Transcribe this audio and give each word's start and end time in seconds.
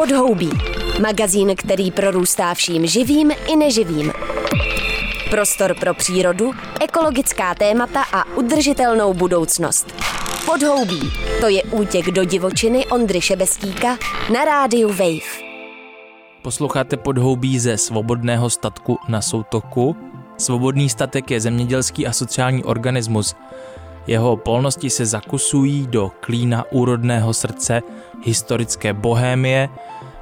Podhoubí. 0.00 0.50
Magazín, 1.00 1.56
který 1.56 1.90
prorůstá 1.90 2.54
vším 2.54 2.86
živým 2.86 3.30
i 3.52 3.56
neživým. 3.56 4.12
Prostor 5.30 5.74
pro 5.80 5.94
přírodu, 5.94 6.52
ekologická 6.80 7.54
témata 7.54 8.02
a 8.12 8.24
udržitelnou 8.36 9.14
budoucnost. 9.14 9.94
Podhoubí. 10.46 11.00
To 11.40 11.48
je 11.48 11.62
útěk 11.62 12.06
do 12.06 12.24
divočiny 12.24 12.86
Ondry 12.86 13.20
Šebestíka 13.20 13.98
na 14.32 14.44
rádiu 14.44 14.88
Wave. 14.88 15.42
Posloucháte 16.42 16.96
podhoubí 16.96 17.58
ze 17.58 17.76
svobodného 17.76 18.50
statku 18.50 18.98
na 19.08 19.22
soutoku. 19.22 19.96
Svobodný 20.38 20.88
statek 20.88 21.30
je 21.30 21.40
zemědělský 21.40 22.06
a 22.06 22.12
sociální 22.12 22.64
organismus. 22.64 23.34
Jeho 24.06 24.36
polnosti 24.36 24.90
se 24.90 25.06
zakusují 25.06 25.86
do 25.86 26.10
klína 26.20 26.64
úrodného 26.70 27.34
srdce 27.34 27.82
historické 28.24 28.92
bohémie 28.92 29.68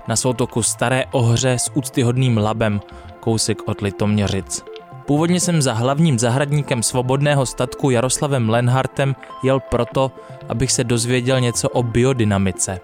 na 0.08 0.16
soutoku 0.16 0.62
Staré 0.62 1.04
Ohře 1.10 1.52
s 1.52 1.70
úctyhodným 1.74 2.38
labem, 2.38 2.80
kousek 3.20 3.68
od 3.68 3.80
Litoměřic. 3.80 4.64
Původně 5.06 5.40
jsem 5.40 5.62
za 5.62 5.72
hlavním 5.72 6.18
zahradníkem 6.18 6.82
svobodného 6.82 7.46
statku 7.46 7.90
Jaroslavem 7.90 8.48
Lenhartem 8.48 9.16
jel 9.42 9.60
proto, 9.60 10.12
abych 10.48 10.72
se 10.72 10.84
dozvěděl 10.84 11.40
něco 11.40 11.68
o 11.68 11.82
biodynamice. 11.82 12.80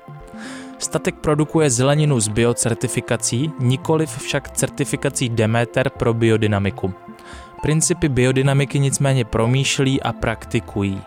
Statek 0.78 1.14
produkuje 1.14 1.70
zeleninu 1.70 2.20
s 2.20 2.28
biocertifikací, 2.28 3.52
nikoliv 3.58 4.18
však 4.18 4.50
certifikací 4.50 5.28
Demeter 5.28 5.90
pro 5.90 6.14
biodynamiku. 6.14 6.94
Principy 7.64 8.08
biodynamiky 8.08 8.78
nicméně 8.78 9.24
promýšlí 9.24 10.02
a 10.02 10.12
praktikují. 10.12 11.00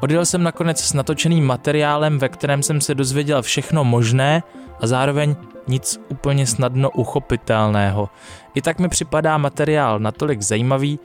Odjel 0.00 0.26
jsem 0.26 0.42
nakonec 0.42 0.80
s 0.80 0.92
natočeným 0.92 1.44
materiálem, 1.46 2.18
ve 2.18 2.28
kterém 2.28 2.62
jsem 2.62 2.80
se 2.80 2.94
dozvěděl 2.94 3.42
všechno 3.42 3.84
možné 3.84 4.42
a 4.80 4.86
zároveň 4.86 5.36
nic 5.68 6.00
úplně 6.08 6.46
snadno 6.46 6.90
uchopitelného. 6.90 8.08
I 8.54 8.62
tak 8.62 8.78
mi 8.78 8.88
připadá 8.88 9.38
materiál 9.38 9.98
natolik 9.98 10.42
zajímavý, 10.42 10.98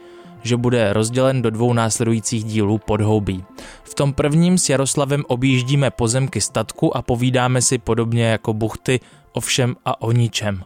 že 0.44 0.58
bude 0.58 0.94
rozdělen 0.94 1.42
do 1.42 1.50
dvou 1.50 1.74
následujících 1.74 2.44
dílů 2.44 2.78
podhoubí. 2.78 3.46
V 3.84 3.94
tom 3.94 4.14
prvním 4.14 4.58
s 4.58 4.70
Jaroslavem 4.70 5.24
objíždíme 5.28 5.92
pozemky 5.92 6.42
statku 6.42 6.98
a 6.98 7.02
povídáme 7.02 7.62
si 7.62 7.78
podobně 7.78 8.26
jako 8.26 8.54
buchty 8.54 9.00
o 9.32 9.40
všem 9.40 9.76
a 9.86 10.02
o 10.02 10.12
ničem. 10.12 10.64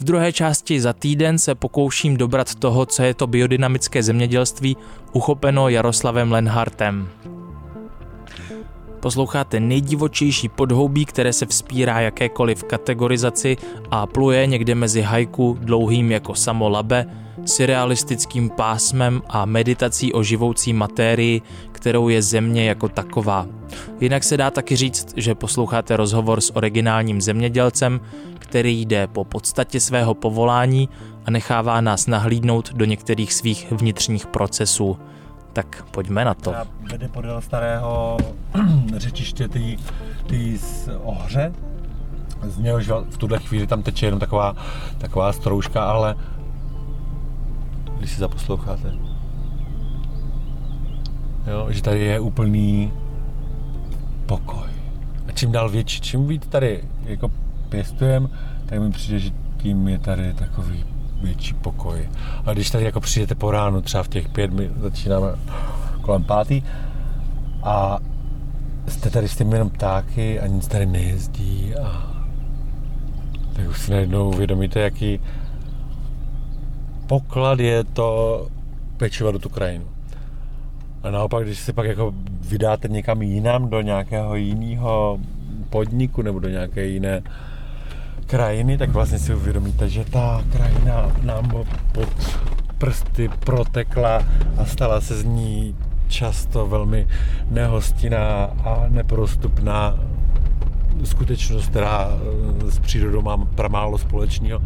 V 0.00 0.04
druhé 0.04 0.32
části 0.32 0.80
za 0.80 0.92
týden 0.92 1.38
se 1.38 1.54
pokouším 1.54 2.16
dobrat 2.16 2.54
toho, 2.54 2.86
co 2.86 3.02
je 3.02 3.14
to 3.14 3.26
biodynamické 3.26 4.02
zemědělství, 4.02 4.76
uchopeno 5.12 5.68
Jaroslavem 5.68 6.32
Lenhartem. 6.32 7.08
Posloucháte 9.06 9.60
nejdivočejší 9.60 10.48
podhoubí, 10.48 11.04
které 11.04 11.32
se 11.32 11.46
vzpírá 11.46 12.00
jakékoliv 12.00 12.64
kategorizaci 12.64 13.56
a 13.90 14.06
pluje 14.06 14.46
někde 14.46 14.74
mezi 14.74 15.02
hajku 15.02 15.58
dlouhým 15.60 16.12
jako 16.12 16.34
samo 16.34 16.68
labe, 16.68 17.06
surrealistickým 17.44 18.50
pásmem 18.50 19.22
a 19.28 19.44
meditací 19.44 20.12
o 20.12 20.22
živoucí 20.22 20.72
matérii, 20.72 21.42
kterou 21.72 22.08
je 22.08 22.22
země 22.22 22.68
jako 22.68 22.88
taková. 22.88 23.46
Jinak 24.00 24.24
se 24.24 24.36
dá 24.36 24.50
taky 24.50 24.76
říct, 24.76 25.14
že 25.16 25.34
posloucháte 25.34 25.96
rozhovor 25.96 26.40
s 26.40 26.56
originálním 26.56 27.20
zemědělcem, 27.20 28.00
který 28.38 28.80
jde 28.80 29.06
po 29.06 29.24
podstatě 29.24 29.80
svého 29.80 30.14
povolání 30.14 30.88
a 31.24 31.30
nechává 31.30 31.80
nás 31.80 32.06
nahlídnout 32.06 32.72
do 32.72 32.84
některých 32.84 33.32
svých 33.32 33.72
vnitřních 33.72 34.26
procesů. 34.26 34.98
Tak 35.56 35.84
pojďme 35.90 36.24
na 36.24 36.34
to. 36.34 36.54
Vede 36.90 37.08
podél 37.08 37.40
starého 37.40 38.16
řečiště 38.96 39.48
ty, 39.48 39.76
ty 40.26 40.58
ohře. 41.02 41.52
Z 42.42 42.58
něhož 42.58 42.88
v 42.88 43.18
tuhle 43.18 43.38
chvíli 43.38 43.66
tam 43.66 43.82
teče 43.82 44.06
jenom 44.06 44.20
taková, 44.20 44.56
taková 44.98 45.32
stroužka, 45.32 45.84
ale 45.84 46.14
když 47.98 48.10
si 48.10 48.20
zaposloucháte, 48.20 48.92
jo, 51.46 51.66
že 51.70 51.82
tady 51.82 52.00
je 52.00 52.20
úplný 52.20 52.92
pokoj. 54.26 54.68
A 55.28 55.32
čím 55.32 55.52
dál 55.52 55.68
větší, 55.68 56.00
čím 56.00 56.26
víc 56.26 56.46
tady 56.46 56.84
jako 57.04 57.30
pěstujem, 57.68 58.30
tak 58.66 58.80
mi 58.80 58.90
přijde, 58.90 59.18
že 59.18 59.30
tím 59.56 59.88
je 59.88 59.98
tady 59.98 60.34
takový 60.34 60.84
větší 61.26 61.54
pokoj. 61.54 62.08
A 62.46 62.52
když 62.52 62.70
tady 62.70 62.84
jako 62.84 63.00
přijdete 63.00 63.34
po 63.34 63.50
ránu, 63.50 63.82
třeba 63.82 64.02
v 64.02 64.08
těch 64.08 64.28
pět, 64.28 64.52
my 64.52 64.70
začínáme 64.80 65.28
kolem 66.00 66.24
pátý, 66.24 66.62
a 67.62 67.98
jste 68.88 69.10
tady 69.10 69.28
s 69.28 69.36
těmi 69.36 69.54
jenom 69.54 69.70
ptáky 69.70 70.40
a 70.40 70.46
nic 70.46 70.66
tady 70.66 70.86
nejezdí 70.86 71.74
a 71.74 72.16
tak 73.52 73.68
už 73.68 73.80
si 73.80 73.90
najednou 73.90 74.28
uvědomíte, 74.28 74.80
jaký 74.80 75.20
poklad 77.06 77.60
je 77.60 77.84
to 77.84 78.46
pečovat 78.96 79.32
do 79.32 79.38
tu 79.38 79.48
krajinu. 79.48 79.84
A 81.02 81.10
naopak, 81.10 81.44
když 81.44 81.58
se 81.58 81.72
pak 81.72 81.86
jako 81.86 82.14
vydáte 82.40 82.88
někam 82.88 83.22
jinam 83.22 83.70
do 83.70 83.80
nějakého 83.80 84.36
jiného 84.36 85.18
podniku 85.70 86.22
nebo 86.22 86.38
do 86.38 86.48
nějaké 86.48 86.86
jiné 86.86 87.22
krajiny, 88.26 88.78
tak 88.78 88.90
vlastně 88.90 89.18
si 89.18 89.34
uvědomíte, 89.34 89.88
že 89.88 90.04
ta 90.04 90.44
krajina 90.52 91.12
nám 91.22 91.64
pod 91.92 92.08
prsty 92.78 93.28
protekla 93.28 94.22
a 94.58 94.64
stala 94.64 95.00
se 95.00 95.16
z 95.16 95.24
ní 95.24 95.76
často 96.08 96.66
velmi 96.66 97.06
nehostinná 97.50 98.44
a 98.44 98.84
neprostupná 98.88 99.98
skutečnost, 101.04 101.68
která 101.68 102.08
eh, 102.10 102.70
s 102.70 102.78
přírodou 102.78 103.22
mám 103.22 103.46
pramálo 103.46 103.98
společného. 103.98 104.60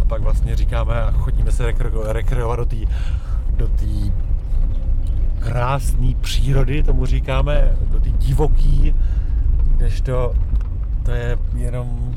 A 0.00 0.04
pak 0.04 0.22
vlastně 0.22 0.56
říkáme 0.56 1.02
a 1.02 1.10
chodíme 1.10 1.52
se 1.52 1.72
rekreovat 2.06 2.58
do 2.58 2.66
té 2.66 2.76
do 3.56 3.68
tý 3.68 4.12
krásné 5.38 6.14
přírody, 6.20 6.82
tomu 6.82 7.06
říkáme, 7.06 7.76
do 7.90 8.00
té 8.00 8.10
divoký, 8.10 8.94
kdežto 9.76 10.34
to 11.02 11.10
je 11.10 11.38
jenom 11.54 12.14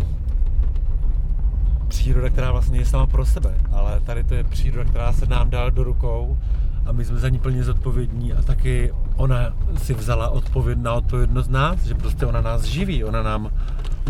příroda, 1.96 2.30
která 2.30 2.52
vlastně 2.52 2.80
je 2.80 2.86
sama 2.86 3.08
pro 3.08 3.26
sebe, 3.26 3.56
ale 3.72 4.00
tady 4.00 4.24
to 4.24 4.34
je 4.34 4.44
příroda, 4.44 4.90
která 4.90 5.14
se 5.14 5.26
nám 5.26 5.50
dala 5.50 5.70
do 5.70 5.84
rukou 5.84 6.38
a 6.86 6.92
my 6.92 7.06
jsme 7.06 7.20
za 7.20 7.30
ní 7.30 7.40
plně 7.40 7.64
zodpovědní 7.64 8.34
a 8.34 8.42
taky 8.42 8.94
ona 9.16 9.38
si 9.78 9.94
vzala 9.94 10.30
odpověd 10.30 10.80
na 10.80 10.94
odpovědnost 10.94 11.48
nás, 11.48 11.84
že 11.84 11.96
prostě 11.96 12.26
ona 12.26 12.42
nás 12.42 12.64
živí, 12.64 13.04
ona 13.04 13.24
nám 13.24 13.50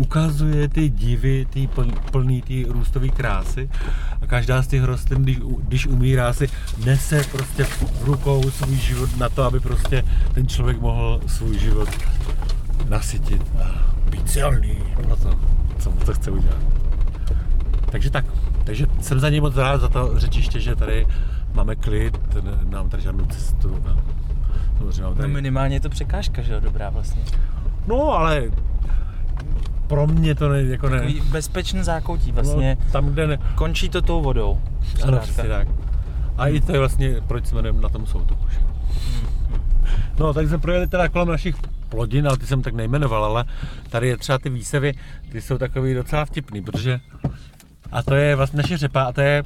ukazuje 0.00 0.68
ty 0.68 0.88
divy, 0.88 1.46
ty 1.50 1.68
plný 2.10 2.42
ty 2.42 2.66
růstové 2.68 3.08
krásy 3.08 3.70
a 4.22 4.26
každá 4.26 4.62
z 4.62 4.66
těch 4.66 4.84
rostlin, 4.84 5.22
když, 5.22 5.38
když 5.58 5.86
umírá, 5.86 6.32
si 6.32 6.48
nese 6.84 7.24
prostě 7.32 7.64
v 7.64 8.04
rukou 8.04 8.50
svůj 8.50 8.76
život 8.76 9.16
na 9.16 9.28
to, 9.28 9.42
aby 9.42 9.60
prostě 9.60 10.04
ten 10.34 10.48
člověk 10.48 10.80
mohl 10.80 11.20
svůj 11.26 11.58
život 11.58 11.88
nasytit 12.88 13.42
a 13.62 13.94
být 14.10 14.30
silný 14.30 14.78
pro 14.96 15.16
to, 15.16 15.30
co 15.78 15.90
mu 15.90 15.96
to 15.96 16.14
chce 16.14 16.30
udělat. 16.30 16.85
Takže 17.90 18.10
tak. 18.10 18.24
Takže 18.64 18.86
jsem 19.00 19.20
za 19.20 19.30
něj 19.30 19.40
moc 19.40 19.56
rád 19.56 19.80
za 19.80 19.88
to 19.88 20.18
řečiště, 20.18 20.60
že 20.60 20.76
tady 20.76 21.06
máme 21.54 21.76
klid, 21.76 22.18
nám 22.68 22.88
tady 22.88 23.02
žádnou 23.02 23.26
cestu. 23.26 23.82
A 23.86 23.96
no, 24.80 25.14
tady... 25.14 25.28
No 25.28 25.34
minimálně 25.34 25.76
je 25.76 25.80
to 25.80 25.88
překážka, 25.88 26.42
že 26.42 26.52
jo, 26.52 26.60
dobrá 26.60 26.90
vlastně. 26.90 27.22
No, 27.86 28.12
ale 28.12 28.50
pro 29.86 30.06
mě 30.06 30.34
to 30.34 30.48
ne, 30.48 30.62
jako 30.62 30.88
ne... 30.88 30.98
Takový 30.98 31.20
bezpečný 31.20 31.82
zákoutí 31.82 32.32
vlastně. 32.32 32.76
No, 32.80 32.92
tam, 32.92 33.06
kde 33.06 33.26
ne... 33.26 33.38
Končí 33.54 33.88
to 33.88 34.02
tou 34.02 34.22
vodou. 34.22 34.60
Ano, 35.02 35.18
přesně 35.18 35.48
tak. 35.48 35.68
A 36.38 36.46
i 36.46 36.60
to 36.60 36.72
je 36.72 36.78
vlastně, 36.78 37.14
proč 37.26 37.46
jsme 37.46 37.62
na 37.72 37.88
tom 37.88 38.06
soutoku. 38.06 38.44
Hmm. 38.44 39.60
No, 40.18 40.34
tak 40.34 40.48
jsme 40.48 40.58
projeli 40.58 40.86
teda 40.86 41.08
kolem 41.08 41.28
našich 41.28 41.56
plodin, 41.88 42.28
ale 42.28 42.36
ty 42.36 42.46
jsem 42.46 42.62
tak 42.62 42.74
nejmenoval, 42.74 43.24
ale 43.24 43.44
tady 43.90 44.08
je 44.08 44.16
třeba 44.16 44.38
ty 44.38 44.50
výsevy, 44.50 44.94
ty 45.32 45.40
jsou 45.40 45.58
takový 45.58 45.94
docela 45.94 46.24
vtipný, 46.24 46.62
protože 46.62 47.00
a 47.92 48.02
to 48.02 48.14
je 48.14 48.36
vlastně 48.36 48.56
naše 48.56 48.76
řepa 48.76 49.02
a 49.02 49.12
to 49.12 49.20
je 49.20 49.44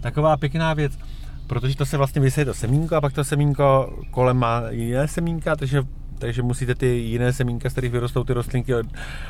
taková 0.00 0.36
pěkná 0.36 0.74
věc, 0.74 0.98
protože 1.46 1.76
to 1.76 1.86
se 1.86 1.96
vlastně 1.96 2.20
vyseje 2.20 2.44
to 2.44 2.54
semínko 2.54 2.96
a 2.96 3.00
pak 3.00 3.12
to 3.12 3.24
semínko 3.24 3.98
kolem 4.10 4.36
má 4.36 4.62
jiné 4.70 5.08
semínka, 5.08 5.56
takže 5.56 5.82
takže 6.18 6.42
musíte 6.42 6.74
ty 6.74 6.86
jiné 6.86 7.32
semínka, 7.32 7.70
z 7.70 7.72
kterých 7.72 7.92
vyrostou 7.92 8.24
ty 8.24 8.32
rostlinky, 8.32 8.72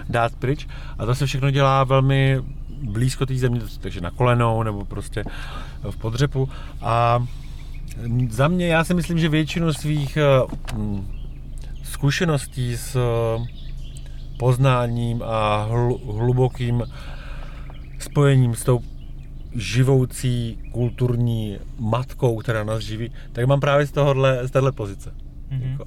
dát 0.09 0.35
pryč. 0.35 0.67
A 0.99 1.07
to 1.07 1.15
se 1.15 1.27
všechno 1.27 1.51
dělá 1.51 1.85
velmi 1.85 2.41
blízko 2.83 3.27
té 3.27 3.35
země, 3.35 3.61
takže 3.81 4.01
na 4.01 4.11
kolenou 4.11 4.63
nebo 4.63 4.85
prostě 4.85 5.25
v 5.91 5.97
podřepu. 5.97 6.49
A 6.81 7.27
za 8.31 8.49
mě, 8.49 8.67
já 8.67 8.85
si 8.85 8.95
myslím, 8.95 9.19
že 9.19 9.29
většinu 9.29 9.73
svých 9.73 10.17
eh, 10.17 10.23
zkušeností 11.83 12.77
s 12.77 12.97
poznáním 14.39 15.23
a 15.23 15.69
hlubokým 16.19 16.83
spojením 18.15 18.55
s 18.55 18.65
tou 18.65 18.81
živoucí 19.55 20.59
kulturní 20.73 21.59
matkou, 21.79 22.37
která 22.39 22.65
nás 22.65 22.83
živí, 22.83 23.11
tak 23.33 23.47
mám 23.47 23.61
právě 23.61 23.87
z 23.87 23.93
tohohle, 23.93 24.49
z 24.49 24.51
téhle 24.51 24.73
pozice. 24.73 25.15
Mm-hmm. 25.51 25.71
Jako, 25.71 25.85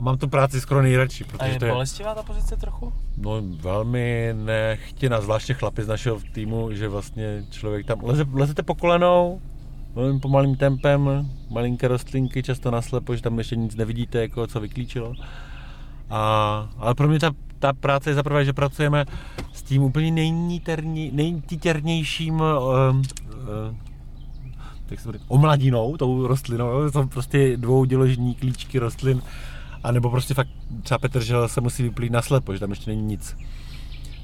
mám 0.00 0.18
tu 0.18 0.28
práci 0.28 0.60
skoro 0.60 0.82
nejradši, 0.82 1.24
A 1.24 1.26
protože 1.28 1.50
je 1.50 1.58
to 1.58 1.64
je 1.64 1.72
bolestivá 1.72 2.14
ta 2.14 2.22
pozice 2.22 2.56
trochu? 2.56 2.92
no, 3.16 3.42
velmi 3.60 4.34
nechtěná, 4.44 5.20
zvláště 5.20 5.54
chlapi 5.54 5.82
z 5.82 5.88
našeho 5.88 6.20
týmu, 6.32 6.72
že 6.72 6.88
vlastně 6.88 7.44
člověk 7.50 7.86
tam 7.86 8.04
leze, 8.04 8.26
lezete 8.32 8.62
po 8.62 8.74
kolenou, 8.74 9.40
velmi 9.94 10.20
pomalým 10.20 10.56
tempem, 10.56 11.30
malinké 11.50 11.88
rostlinky, 11.88 12.42
často 12.42 12.70
naslepo, 12.70 13.16
že 13.16 13.22
tam 13.22 13.38
ještě 13.38 13.56
nic 13.56 13.76
nevidíte, 13.76 14.20
jako 14.20 14.46
co 14.46 14.60
vyklíčilo. 14.60 15.14
A, 16.10 16.68
ale 16.78 16.94
pro 16.94 17.08
mě 17.08 17.18
ta, 17.18 17.30
ta 17.60 17.72
práce 17.72 18.10
je 18.10 18.14
zaprvé, 18.14 18.44
že 18.44 18.52
pracujeme 18.52 19.04
s 19.52 19.62
tím 19.62 19.82
úplně 19.82 20.10
nejníterní, 20.10 21.10
nejtítěrnějším 21.14 22.34
uh, 22.34 22.40
uh, 22.40 23.76
tak 24.86 25.00
se 25.00 25.08
omladinou, 25.28 25.96
tou 25.96 26.26
rostlinou, 26.26 26.70
to 26.70 26.90
jsou 26.90 27.06
prostě 27.06 27.56
dvouděložní 27.56 28.34
klíčky 28.34 28.78
rostlin, 28.78 29.22
a 29.84 29.92
nebo 29.92 30.10
prostě 30.10 30.34
fakt 30.34 30.48
třeba 30.82 30.98
Petržel 30.98 31.48
se 31.48 31.60
musí 31.60 31.82
vyplít 31.82 32.12
na 32.12 32.22
slepo, 32.22 32.54
že 32.54 32.60
tam 32.60 32.70
ještě 32.70 32.90
není 32.90 33.02
nic. 33.02 33.36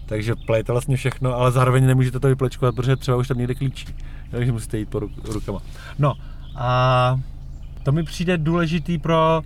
Takže 0.07 0.35
plejete 0.47 0.73
vlastně 0.73 0.97
všechno, 0.97 1.35
ale 1.35 1.53
zároveň 1.53 1.87
nemůžete 1.87 2.21
to 2.21 2.29
vyplečkovat, 2.29 2.75
protože 2.75 2.97
třeba 2.97 3.17
už 3.17 3.29
tam 3.29 3.39
někde 3.39 3.55
klíčí. 3.55 3.87
Takže 4.31 4.53
musíte 4.53 4.79
jít 4.79 4.89
po 4.89 4.99
ruk- 4.99 5.33
rukama. 5.33 5.59
No 5.99 6.15
a 6.57 7.21
to 7.83 7.93
mi 7.93 8.03
přijde 8.03 8.39
důležitý 8.39 8.99
pro, 8.99 9.43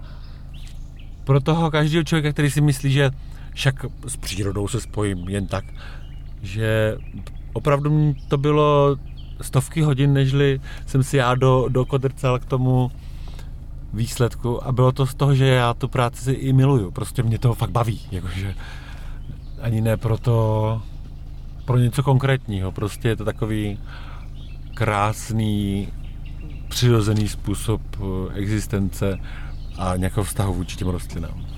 pro 1.25 1.41
toho 1.41 1.71
každého 1.71 2.05
člověka, 2.05 2.33
který 2.33 2.51
si 2.51 2.61
myslí, 2.61 2.93
že 2.93 3.11
však 3.55 3.85
s 4.06 4.17
přírodou 4.17 4.69
se 4.69 4.81
spojím 4.81 5.29
jen 5.29 5.47
tak, 5.47 5.64
že 6.43 6.97
opravdu 7.52 8.14
to 8.29 8.38
bylo 8.38 8.97
stovky 9.41 9.82
hodin, 9.82 10.12
nežli 10.12 10.61
jsem 10.87 11.02
si 11.02 11.17
já 11.17 11.35
do, 11.35 11.67
dokodrcal 11.69 12.38
k 12.38 12.44
tomu 12.44 12.91
výsledku 13.93 14.64
a 14.64 14.73
bylo 14.73 14.93
to 14.93 15.06
z 15.06 15.14
toho, 15.14 15.35
že 15.35 15.47
já 15.47 15.75
tu 15.75 15.88
práci 15.88 16.23
si 16.23 16.32
i 16.32 16.52
miluju. 16.52 16.91
Prostě 16.91 17.23
mě 17.23 17.38
to 17.38 17.55
fakt 17.55 17.70
baví. 17.70 18.00
Jakože 18.11 18.55
ani 19.61 19.81
ne 19.81 19.97
proto, 19.97 20.82
pro 21.64 21.79
něco 21.79 22.02
konkrétního. 22.02 22.73
Prostě 22.73 23.08
je 23.08 23.17
to 23.17 23.25
takový 23.25 23.79
krásný, 24.75 25.88
přirozený 26.69 27.29
způsob 27.29 27.81
eh, 27.94 28.35
existence 28.35 29.19
a 29.79 29.97
nějakého 29.97 30.25
vztahu 30.25 30.55
vůči 30.55 30.76
těm 30.76 30.88
rostlinám. 30.88 31.50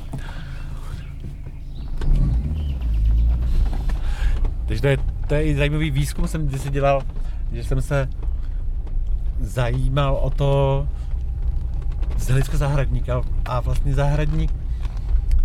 Takže 4.72 4.82
to 4.82 4.88
je, 4.88 4.98
to 5.26 5.34
je 5.34 5.44
i 5.44 5.56
zajímavý 5.56 5.90
výzkum, 5.90 6.28
jsem 6.28 6.46
kdysi 6.46 6.70
dělal, 6.70 7.02
že 7.52 7.64
jsem 7.64 7.82
se 7.82 8.08
zajímal 9.40 10.14
o 10.14 10.30
to 10.30 10.88
z 12.18 12.28
hlediska 12.28 12.56
zahradníka 12.56 13.22
a 13.44 13.60
vlastně 13.60 13.94
zahradník 13.94 14.50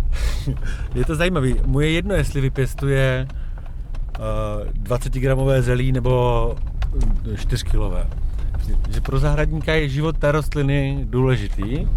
je 0.94 1.04
to 1.04 1.14
zajímavý. 1.14 1.56
Mu 1.66 1.80
je 1.80 1.90
jedno, 1.90 2.14
jestli 2.14 2.40
vypěstuje 2.40 3.28
uh, 4.18 4.72
20 4.72 5.12
gramové 5.12 5.62
zelí 5.62 5.92
nebo 5.92 6.54
4 7.36 7.64
kilové. 7.64 8.06
Že 8.90 9.00
pro 9.00 9.18
zahradníka 9.18 9.74
je 9.74 9.88
život 9.88 10.18
té 10.18 10.32
rostliny 10.32 11.06
důležitý 11.10 11.88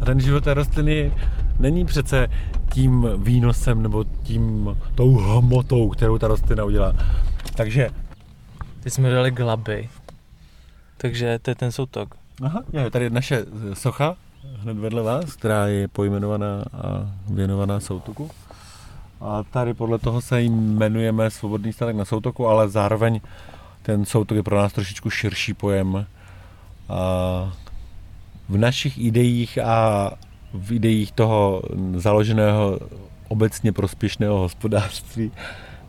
a 0.00 0.04
ten 0.04 0.20
život 0.20 0.44
té 0.44 0.54
rostliny 0.54 1.12
není 1.58 1.84
přece 1.84 2.28
tím 2.72 3.08
výnosem 3.16 3.82
nebo 3.82 4.04
tím 4.04 4.76
tou 4.94 5.16
hmotou, 5.16 5.88
kterou 5.88 6.18
ta 6.18 6.28
rostlina 6.28 6.64
udělá. 6.64 6.92
Takže 7.56 7.90
Teď 8.80 8.92
jsme 8.92 9.10
dali 9.10 9.30
glaby. 9.30 9.88
Takže 10.96 11.38
to 11.38 11.50
je 11.50 11.54
ten 11.54 11.72
soutok. 11.72 12.14
Aha, 12.42 12.62
je 12.72 12.90
tady 12.90 13.10
naše 13.10 13.44
socha 13.72 14.16
hned 14.62 14.78
vedle 14.78 15.02
vás, 15.02 15.24
která 15.24 15.66
je 15.66 15.88
pojmenovaná 15.88 16.64
a 16.72 17.10
věnovaná 17.30 17.80
Soutoku. 17.80 18.30
A 19.20 19.42
tady 19.42 19.74
podle 19.74 19.98
toho 19.98 20.20
se 20.20 20.42
jmenujeme 20.42 21.30
Svobodný 21.30 21.72
statek 21.72 21.96
na 21.96 22.04
Soutoku, 22.04 22.46
ale 22.46 22.68
zároveň 22.68 23.20
ten 23.82 24.04
Soutok 24.04 24.36
je 24.36 24.42
pro 24.42 24.56
nás 24.56 24.72
trošičku 24.72 25.10
širší 25.10 25.54
pojem. 25.54 26.06
A 26.88 27.52
v 28.48 28.56
našich 28.56 28.98
ideích 28.98 29.58
a 29.58 30.10
v 30.54 30.72
ideích 30.72 31.12
toho 31.12 31.62
založeného 31.96 32.78
obecně 33.28 33.72
prospěšného 33.72 34.38
hospodářství, 34.38 35.32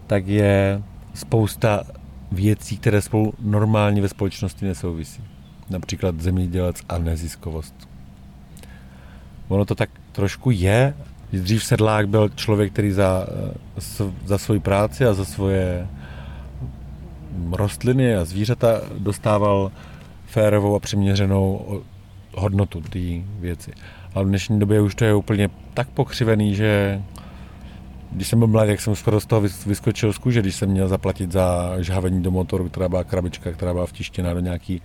tak 0.07 0.27
je 0.27 0.81
spousta 1.13 1.83
věcí, 2.31 2.77
které 2.77 3.01
spolu 3.01 3.33
normálně 3.39 4.01
ve 4.01 4.09
společnosti 4.09 4.65
nesouvisí. 4.65 5.23
Například 5.69 6.21
zemědělec 6.21 6.81
a 6.89 6.97
neziskovost. 6.97 7.89
Ono 9.47 9.65
to 9.65 9.75
tak 9.75 9.89
trošku 10.11 10.51
je. 10.51 10.93
Dřív 11.31 11.63
sedlák 11.63 12.09
byl 12.09 12.29
člověk, 12.29 12.71
který 12.71 12.91
za, 12.91 13.27
za 14.25 14.37
svoji 14.37 14.59
práci 14.59 15.05
a 15.05 15.13
za 15.13 15.25
svoje 15.25 15.87
rostliny 17.51 18.15
a 18.15 18.25
zvířata 18.25 18.81
dostával 18.97 19.71
férovou 20.25 20.75
a 20.75 20.79
přiměřenou 20.79 21.81
hodnotu 22.33 22.81
té 22.81 22.99
věci. 23.39 23.71
Ale 24.13 24.25
v 24.25 24.27
dnešní 24.27 24.59
době 24.59 24.81
už 24.81 24.95
to 24.95 25.05
je 25.05 25.13
úplně 25.13 25.49
tak 25.73 25.89
pokřivený, 25.89 26.55
že 26.55 27.01
když 28.11 28.27
jsem 28.27 28.39
byl 28.39 28.47
mladý, 28.47 28.71
jak 28.71 28.81
jsem 28.81 28.95
skoro 28.95 29.19
z 29.19 29.25
toho 29.25 29.41
vyskočil 29.65 30.13
z 30.13 30.17
kůže, 30.17 30.41
když 30.41 30.55
jsem 30.55 30.69
měl 30.69 30.87
zaplatit 30.87 31.31
za 31.31 31.75
žhavení 31.79 32.23
do 32.23 32.31
motoru, 32.31 32.69
která 32.69 32.89
byla 32.89 33.03
krabička, 33.03 33.51
která 33.51 33.73
byla 33.73 33.85
vtištěná 33.85 34.33
do 34.33 34.39
nějaký 34.39 34.81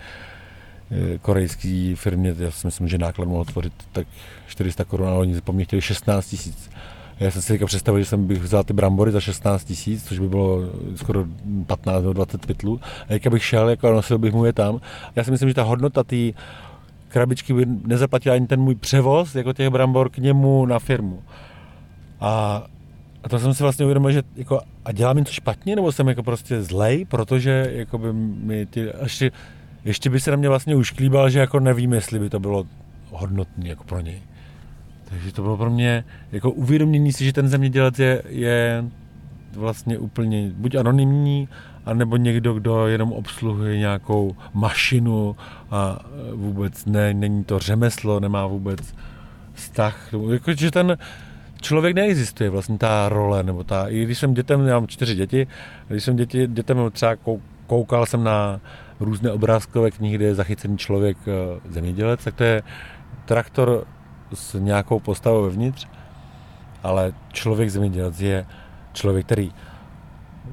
korejský 1.23 1.95
firmě, 1.95 2.35
já 2.39 2.51
si 2.51 2.67
myslím, 2.67 2.89
že 2.89 2.99
náklad 2.99 3.29
mohl 3.29 3.45
tvořit 3.45 3.73
tak 3.93 4.07
400 4.47 4.85
korun, 4.85 5.09
ale 5.09 5.19
oni 5.19 5.41
po 5.41 5.53
mně 5.53 5.65
chtěli 5.65 5.83
16 5.83 6.27
tisíc. 6.27 6.71
Já 7.21 7.31
jsem 7.31 7.43
si 7.43 7.49
teďka 7.49 7.67
představil, 7.67 8.01
že 8.01 8.05
jsem 8.05 8.27
bych 8.27 8.43
vzal 8.43 8.65
ty 8.65 8.73
brambory 8.73 9.13
za 9.13 9.21
16 9.21 9.65
tisíc, 9.65 10.05
což 10.05 10.19
by 10.19 10.29
bylo 10.29 10.61
skoro 10.97 11.25
15 11.67 12.03
nebo 12.03 12.13
20 12.13 12.47
pytlů. 12.47 12.81
A 13.09 13.13
jak 13.13 13.27
bych 13.27 13.45
šel, 13.45 13.69
jako 13.69 13.93
nosil 13.93 14.19
bych 14.19 14.33
mu 14.33 14.45
je 14.45 14.53
tam. 14.53 14.81
Já 15.17 15.25
si 15.25 15.31
myslím, 15.31 15.49
že 15.49 15.55
ta 15.55 15.63
hodnota 15.63 16.05
té 16.05 16.17
krabičky 17.17 17.53
by 17.53 17.67
nezaplatila 17.67 18.35
ani 18.35 18.47
ten 18.47 18.61
můj 18.61 18.75
převoz, 18.75 19.35
jako 19.35 19.53
těch 19.53 19.71
brambor 19.71 20.11
k 20.11 20.19
němu 20.19 20.67
na 20.67 20.79
firmu. 20.79 21.23
A, 22.21 22.63
a 23.25 23.29
to 23.29 23.39
jsem 23.39 23.55
si 23.55 23.63
vlastně 23.63 23.85
uvědomil, 23.85 24.11
že 24.11 24.23
jako, 24.37 24.61
a 24.85 24.93
dělám 24.93 25.17
něco 25.17 25.33
špatně, 25.33 25.77
nebo 25.77 25.93
jsem 25.93 26.09
jako 26.09 26.23
prostě 26.23 26.63
zlej, 26.63 27.05
protože 27.05 27.73
jako 27.73 27.99
by 27.99 28.13
mi 28.13 28.67
ty, 28.67 28.93
ještě, 29.03 29.31
ještě 29.85 30.11
by 30.11 30.21
se 30.21 30.31
na 30.31 30.37
mě 30.37 30.49
vlastně 30.49 30.77
ušklíbal, 30.77 31.31
že 31.31 31.39
jako 31.39 31.61
nevím, 31.61 31.93
jestli 31.93 32.19
by 32.19 32.31
to 32.31 32.41
bylo 32.41 32.65
hodnotné 33.11 33.69
jako 33.69 33.85
pro 33.85 34.01
něj. 34.01 34.21
Takže 35.05 35.33
to 35.33 35.43
bylo 35.43 35.57
pro 35.57 35.71
mě 35.71 36.05
jako 36.33 36.51
uvědomění 36.51 37.13
si, 37.13 37.25
že 37.25 37.33
ten 37.33 37.49
zemědělec 37.49 37.99
je, 37.99 38.23
je 38.29 38.85
vlastně 39.53 39.99
úplně 39.99 40.53
buď 40.57 40.75
anonymní, 40.75 41.49
anebo 41.87 42.17
někdo, 42.17 42.55
kdo 42.55 42.87
jenom 42.87 43.13
obsluhuje 43.13 43.79
nějakou 43.79 44.37
mašinu 44.55 45.37
a 45.71 45.99
vůbec 46.35 46.87
ne, 46.87 47.15
není 47.15 47.45
to 47.45 47.59
řemeslo, 47.59 48.21
nemá 48.21 48.47
vůbec 48.47 48.95
vztah. 49.53 50.09
Jako, 50.33 50.53
že 50.53 50.71
ten 50.71 50.99
člověk 51.61 51.95
neexistuje, 51.95 52.51
vlastně 52.51 52.79
ta 52.79 53.09
role, 53.09 53.43
nebo 53.43 53.65
ta, 53.65 53.89
i 53.89 54.05
když 54.05 54.19
jsem 54.19 54.35
dětem, 54.35 54.67
já 54.67 54.75
mám 54.75 54.87
čtyři 54.87 55.15
děti, 55.15 55.47
když 55.89 56.05
jsem 56.05 56.17
děti, 56.17 56.47
dětem 56.47 56.91
třeba 56.93 57.17
koukal 57.67 58.07
jsem 58.07 58.25
na 58.25 58.61
různé 59.01 59.33
obrázkové 59.33 59.91
knihy, 59.91 60.15
kde 60.15 60.25
je 60.25 60.35
zachycený 60.35 60.79
člověk 60.79 61.17
zemědělec, 61.69 62.25
tak 62.25 62.35
to 62.35 62.45
je 62.45 62.63
traktor 63.25 63.85
s 64.35 64.59
nějakou 64.59 65.01
postavou 65.01 65.43
vevnitř, 65.43 65.87
ale 66.83 67.13
člověk 67.33 67.71
zemědělec 67.71 68.21
je 68.21 68.47
člověk, 68.93 69.27
který 69.27 69.53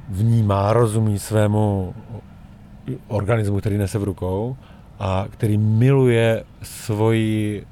vnímá, 0.10 0.74
rozumí 0.74 1.20
svému 1.20 1.96
organismu, 3.08 3.60
který 3.60 3.78
nese 3.78 3.98
v 3.98 4.04
rukou 4.04 4.58
a 5.00 5.26
který 5.30 5.58
miluje 5.58 6.44
svoji 6.62 7.66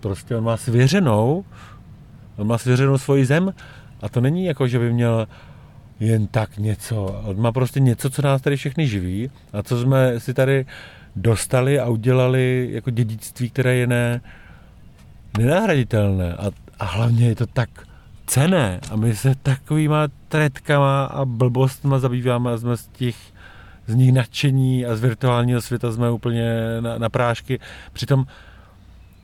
prostě 0.00 0.36
on 0.36 0.44
má 0.44 0.56
svěřenou 0.56 1.44
on 2.36 2.46
má 2.46 2.58
svěřenou 2.58 2.98
svoji 2.98 3.24
zem 3.24 3.54
a 4.00 4.08
to 4.08 4.20
není 4.20 4.44
jako, 4.44 4.68
že 4.68 4.78
by 4.78 4.92
měl 4.92 5.26
jen 6.00 6.26
tak 6.26 6.58
něco. 6.58 7.22
On 7.24 7.40
má 7.40 7.52
prostě 7.52 7.80
něco, 7.80 8.10
co 8.10 8.22
nás 8.22 8.42
tady 8.42 8.56
všechny 8.56 8.88
živí 8.88 9.30
a 9.52 9.62
co 9.62 9.80
jsme 9.80 10.20
si 10.20 10.34
tady 10.34 10.66
dostali 11.16 11.80
a 11.80 11.88
udělali 11.88 12.68
jako 12.72 12.90
dědictví, 12.90 13.50
které 13.50 13.74
je 13.74 13.86
ne, 13.86 14.20
nenahraditelné 15.38 16.34
a, 16.34 16.50
a 16.78 16.84
hlavně 16.84 17.28
je 17.28 17.34
to 17.34 17.46
tak 17.46 17.70
cené 18.26 18.80
a 18.90 18.96
my 18.96 19.16
se 19.16 19.34
takovýma 19.42 20.08
tretkama 20.28 21.04
a 21.04 21.24
blbostma 21.24 21.98
zabýváme 21.98 22.52
a 22.52 22.58
jsme 22.58 22.76
z 22.76 22.86
těch 22.86 23.16
z 23.86 23.94
nich 23.94 24.12
nadšení 24.12 24.86
a 24.86 24.96
z 24.96 25.00
virtuálního 25.00 25.62
světa 25.62 25.92
jsme 25.92 26.10
úplně 26.10 26.44
na, 26.80 26.98
na 26.98 27.08
prášky. 27.08 27.60
Přitom 27.92 28.26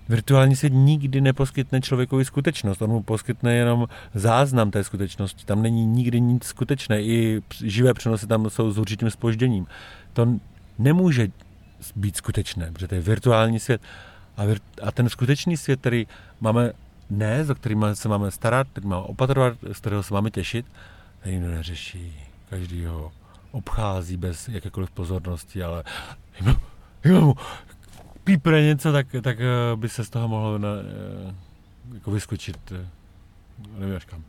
virtuální 0.09 0.57
svět 0.57 0.73
nikdy 0.73 1.21
neposkytne 1.21 1.80
člověkovi 1.80 2.25
skutečnost. 2.25 2.83
On 2.83 2.90
mu 2.90 3.02
poskytne 3.02 3.54
jenom 3.54 3.87
záznam 4.14 4.71
té 4.71 4.85
skutečnosti. 4.85 5.45
Tam 5.45 5.62
není 5.62 5.87
nikdy 5.87 6.21
nic 6.21 6.45
skutečné. 6.45 7.02
I 7.02 7.42
živé 7.64 7.95
přenosy 7.95 8.26
tam 8.26 8.50
jsou 8.50 8.71
s 8.71 8.78
určitým 8.78 9.11
spožděním. 9.11 9.66
To 10.12 10.28
nemůže 10.78 11.28
být 11.97 12.16
skutečné, 12.16 12.71
protože 12.73 12.88
to 12.88 12.95
je 12.95 13.00
virtuální 13.00 13.61
svět. 13.61 13.80
A, 14.37 14.45
vir- 14.45 14.61
a 14.83 14.92
ten 14.92 15.09
skutečný 15.09 15.57
svět, 15.57 15.80
který 15.80 16.07
máme 16.40 16.73
nést, 17.11 17.50
o 17.50 17.55
kterými 17.55 17.87
se 17.95 18.09
máme 18.09 18.31
starat, 18.31 18.67
který 18.73 18.87
máme 18.87 19.02
opatrovat, 19.02 19.59
z 19.73 19.79
kterého 19.79 20.02
se 20.02 20.14
máme 20.14 20.31
těšit, 20.31 20.67
ten 21.23 21.33
nikdo 21.33 21.50
neřeší. 21.50 22.17
Každý 22.50 22.85
ho 22.85 23.12
obchází 23.50 24.17
bez 24.17 24.49
jakékoliv 24.49 24.90
pozornosti, 24.90 25.62
ale 25.62 25.85
mu 27.05 27.35
pípne 28.25 28.62
něco, 28.62 28.93
tak, 28.93 29.07
tak 29.23 29.38
eh, 29.40 29.76
by 29.76 29.88
se 29.88 30.05
z 30.05 30.11
toho 30.11 30.29
mohlo 30.29 30.59
na, 30.59 30.69
eh, 30.69 31.35
jako 31.95 32.11
vyskočit, 32.11 32.73
eh, 32.73 32.87
nevím 33.79 33.97
až 33.97 34.05
kam. 34.05 34.25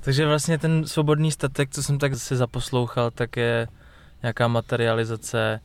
Takže 0.00 0.26
vlastně 0.26 0.58
ten 0.58 0.86
svobodný 0.86 1.32
statek, 1.32 1.70
co 1.70 1.82
jsem 1.82 1.98
tak 1.98 2.14
si 2.16 2.36
zaposlouchal, 2.36 3.10
tak 3.10 3.36
je 3.36 3.68
nějaká 4.22 4.48
materializace 4.48 5.60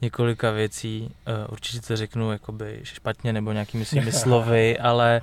několika 0.00 0.50
věcí. 0.50 1.10
Určitě 1.48 1.86
to 1.86 1.96
řeknu 1.96 2.32
jakoby 2.32 2.80
špatně 2.82 3.32
nebo 3.32 3.52
nějakými 3.52 3.84
svými 3.84 4.12
slovy, 4.22 4.78
ale 4.78 5.20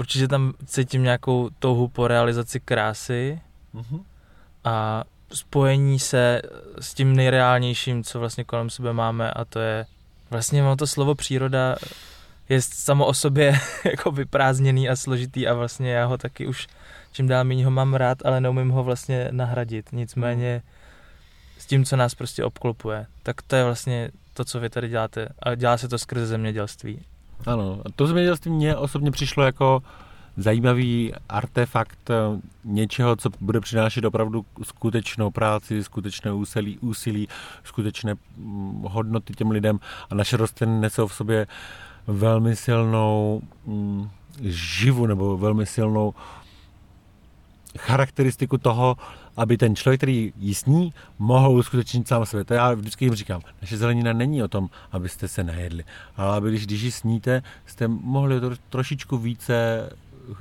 určitě 0.00 0.28
tam 0.28 0.52
cítím 0.66 1.02
nějakou 1.02 1.50
touhu 1.58 1.88
po 1.88 2.08
realizaci 2.08 2.60
krásy 2.60 3.40
mm-hmm. 3.74 4.02
a 4.64 5.04
spojení 5.32 5.98
se 5.98 6.42
s 6.80 6.94
tím 6.94 7.16
nejreálnějším, 7.16 8.04
co 8.04 8.20
vlastně 8.20 8.44
kolem 8.44 8.70
sebe 8.70 8.92
máme 8.92 9.30
a 9.30 9.44
to 9.44 9.60
je 9.60 9.86
vlastně 10.30 10.62
mám 10.62 10.76
to 10.76 10.86
slovo 10.86 11.14
příroda 11.14 11.76
je 12.48 12.62
samo 12.62 13.06
o 13.06 13.14
sobě 13.14 13.60
jako 13.84 14.10
vyprázdněný 14.10 14.88
a 14.88 14.96
složitý 14.96 15.48
a 15.48 15.54
vlastně 15.54 15.92
já 15.92 16.06
ho 16.06 16.18
taky 16.18 16.46
už 16.46 16.66
čím 17.12 17.28
dál 17.28 17.44
méně 17.44 17.64
ho 17.64 17.70
mám 17.70 17.94
rád, 17.94 18.18
ale 18.24 18.40
neumím 18.40 18.70
ho 18.70 18.84
vlastně 18.84 19.28
nahradit. 19.30 19.92
Nicméně 19.92 20.62
s 21.58 21.66
tím, 21.66 21.84
co 21.84 21.96
nás 21.96 22.14
prostě 22.14 22.44
obklopuje, 22.44 23.06
tak 23.22 23.42
to 23.42 23.56
je 23.56 23.64
vlastně 23.64 24.10
to, 24.34 24.44
co 24.44 24.60
vy 24.60 24.70
tady 24.70 24.88
děláte 24.88 25.28
a 25.42 25.54
dělá 25.54 25.78
se 25.78 25.88
to 25.88 25.98
skrze 25.98 26.26
zemědělství. 26.26 27.04
Ano, 27.46 27.82
to 27.96 28.06
zemědělství 28.06 28.50
mě 28.50 28.76
osobně 28.76 29.10
přišlo 29.10 29.44
jako 29.44 29.82
zajímavý 30.36 31.12
artefakt 31.28 32.10
eh, 32.10 32.14
něčeho, 32.64 33.16
co 33.16 33.30
bude 33.40 33.60
přinášet 33.60 34.04
opravdu 34.04 34.44
skutečnou 34.62 35.30
práci, 35.30 35.84
skutečné 35.84 36.32
úsilí, 36.32 36.78
úsilí 36.78 37.28
skutečné 37.64 38.14
mm, 38.36 38.84
hodnoty 38.88 39.32
těm 39.32 39.50
lidem. 39.50 39.80
A 40.10 40.14
naše 40.14 40.36
rostliny 40.36 40.80
nesou 40.80 41.06
v 41.06 41.14
sobě 41.14 41.46
velmi 42.06 42.56
silnou 42.56 43.42
mm, 43.66 44.10
živu 44.42 45.06
nebo 45.06 45.38
velmi 45.38 45.66
silnou 45.66 46.14
charakteristiku 47.78 48.58
toho, 48.58 48.96
aby 49.36 49.56
ten 49.56 49.76
člověk, 49.76 50.00
který 50.00 50.32
jí 50.38 50.54
sní, 50.54 50.94
mohl 51.18 51.50
uskutečnit 51.50 52.08
sám 52.08 52.26
sebe. 52.26 52.44
To 52.44 52.54
já 52.54 52.72
vždycky 52.72 53.04
jim 53.04 53.14
říkám, 53.14 53.40
naše 53.62 53.76
zelenina 53.76 54.12
není 54.12 54.42
o 54.42 54.48
tom, 54.48 54.70
abyste 54.92 55.28
se 55.28 55.44
najedli, 55.44 55.84
ale 56.16 56.36
aby 56.36 56.50
když, 56.50 56.66
když 56.66 56.82
ji 56.82 56.90
sníte, 56.90 57.42
jste 57.66 57.88
mohli 57.88 58.40
to 58.40 58.50
trošičku 58.70 59.18
více 59.18 59.88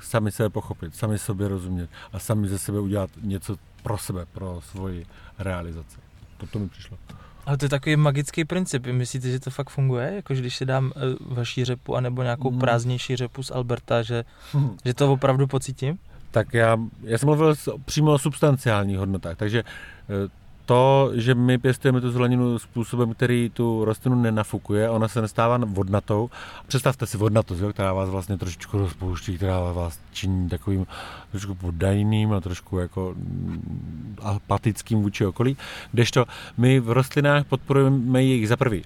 sami 0.01 0.31
sebe 0.31 0.49
pochopit, 0.49 0.95
sami 0.95 1.17
sobě 1.17 1.47
rozumět 1.47 1.89
a 2.13 2.19
sami 2.19 2.47
ze 2.47 2.59
sebe 2.59 2.79
udělat 2.79 3.09
něco 3.21 3.55
pro 3.83 3.97
sebe, 3.97 4.25
pro 4.25 4.61
svoji 4.61 5.05
realizaci. 5.39 5.97
To, 6.37 6.47
to 6.47 6.59
mi 6.59 6.69
přišlo. 6.69 6.97
Ale 7.45 7.57
to 7.57 7.65
je 7.65 7.69
takový 7.69 7.95
magický 7.95 8.45
princip. 8.45 8.85
Myslíte, 8.85 9.31
že 9.31 9.39
to 9.39 9.49
fakt 9.49 9.69
funguje? 9.69 10.11
Jako, 10.15 10.33
když 10.33 10.57
si 10.57 10.65
dám 10.65 10.85
uh, 10.85 11.35
vaší 11.35 11.65
řepu 11.65 11.95
anebo 11.95 12.23
nějakou 12.23 12.49
hmm. 12.49 12.59
prázdnější 12.59 13.15
řepu 13.15 13.43
z 13.43 13.51
Alberta, 13.51 14.01
že, 14.01 14.25
hmm. 14.51 14.77
že 14.85 14.93
to 14.93 15.13
opravdu 15.13 15.47
pocítím? 15.47 15.97
Tak 16.31 16.53
já, 16.53 16.77
já 17.03 17.17
jsem 17.17 17.27
mluvil 17.27 17.55
přímo 17.85 18.13
o 18.13 18.17
substanciálních 18.17 18.97
hodnotách, 18.97 19.37
takže 19.37 19.63
eh, 19.63 20.39
to, 20.69 21.11
že 21.13 21.35
my 21.35 21.57
pěstujeme 21.57 22.01
tu 22.01 22.11
zeleninu 22.11 22.59
způsobem, 22.59 23.13
který 23.13 23.49
tu 23.53 23.85
rostlinu 23.85 24.21
nenafukuje, 24.21 24.89
ona 24.89 25.07
se 25.07 25.21
nestává 25.21 25.57
vodnatou. 25.57 26.29
Představte 26.67 27.05
si 27.05 27.17
vodnatost, 27.17 27.61
jo, 27.61 27.73
která 27.73 27.93
vás 27.93 28.09
vlastně 28.09 28.37
trošičku 28.37 28.77
rozpouští, 28.77 29.37
která 29.37 29.59
vás 29.59 29.99
činí 30.11 30.49
takovým 30.49 30.85
trošku 31.31 31.55
poddajným 31.55 32.33
a 32.33 32.41
trošku 32.41 32.79
jako 32.79 33.13
mm, 33.17 34.17
apatickým 34.21 35.01
vůči 35.01 35.25
okolí. 35.25 35.57
Kdežto 35.91 36.25
my 36.57 36.79
v 36.79 36.91
rostlinách 36.91 37.45
podporujeme 37.45 38.23
jejich 38.23 38.47
za 38.47 38.57
prvý 38.57 38.83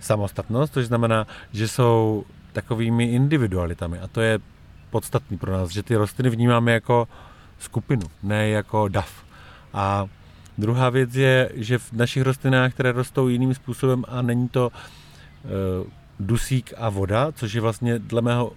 samostatnost, 0.00 0.72
což 0.72 0.86
znamená, 0.86 1.26
že 1.52 1.68
jsou 1.68 2.24
takovými 2.52 3.04
individualitami 3.04 3.98
a 3.98 4.06
to 4.06 4.20
je 4.20 4.38
podstatný 4.92 5.38
pro 5.38 5.52
nás, 5.52 5.70
že 5.70 5.82
ty 5.82 5.96
rostliny 5.96 6.30
vnímáme 6.30 6.72
jako 6.72 7.08
skupinu, 7.58 8.06
ne 8.22 8.48
jako 8.48 8.88
dav. 8.88 9.24
A 9.72 10.06
Druhá 10.58 10.90
věc 10.90 11.14
je, 11.14 11.50
že 11.54 11.78
v 11.78 11.92
našich 11.92 12.22
rostlinách, 12.22 12.72
které 12.74 12.92
rostou 12.92 13.28
jiným 13.28 13.54
způsobem 13.54 14.04
a 14.08 14.22
není 14.22 14.48
to 14.48 14.70
e, 14.72 15.48
dusík 16.20 16.72
a 16.76 16.88
voda, 16.88 17.32
což 17.32 17.52
je 17.52 17.60
vlastně 17.60 17.98
dle 17.98 18.22
mého 18.22 18.52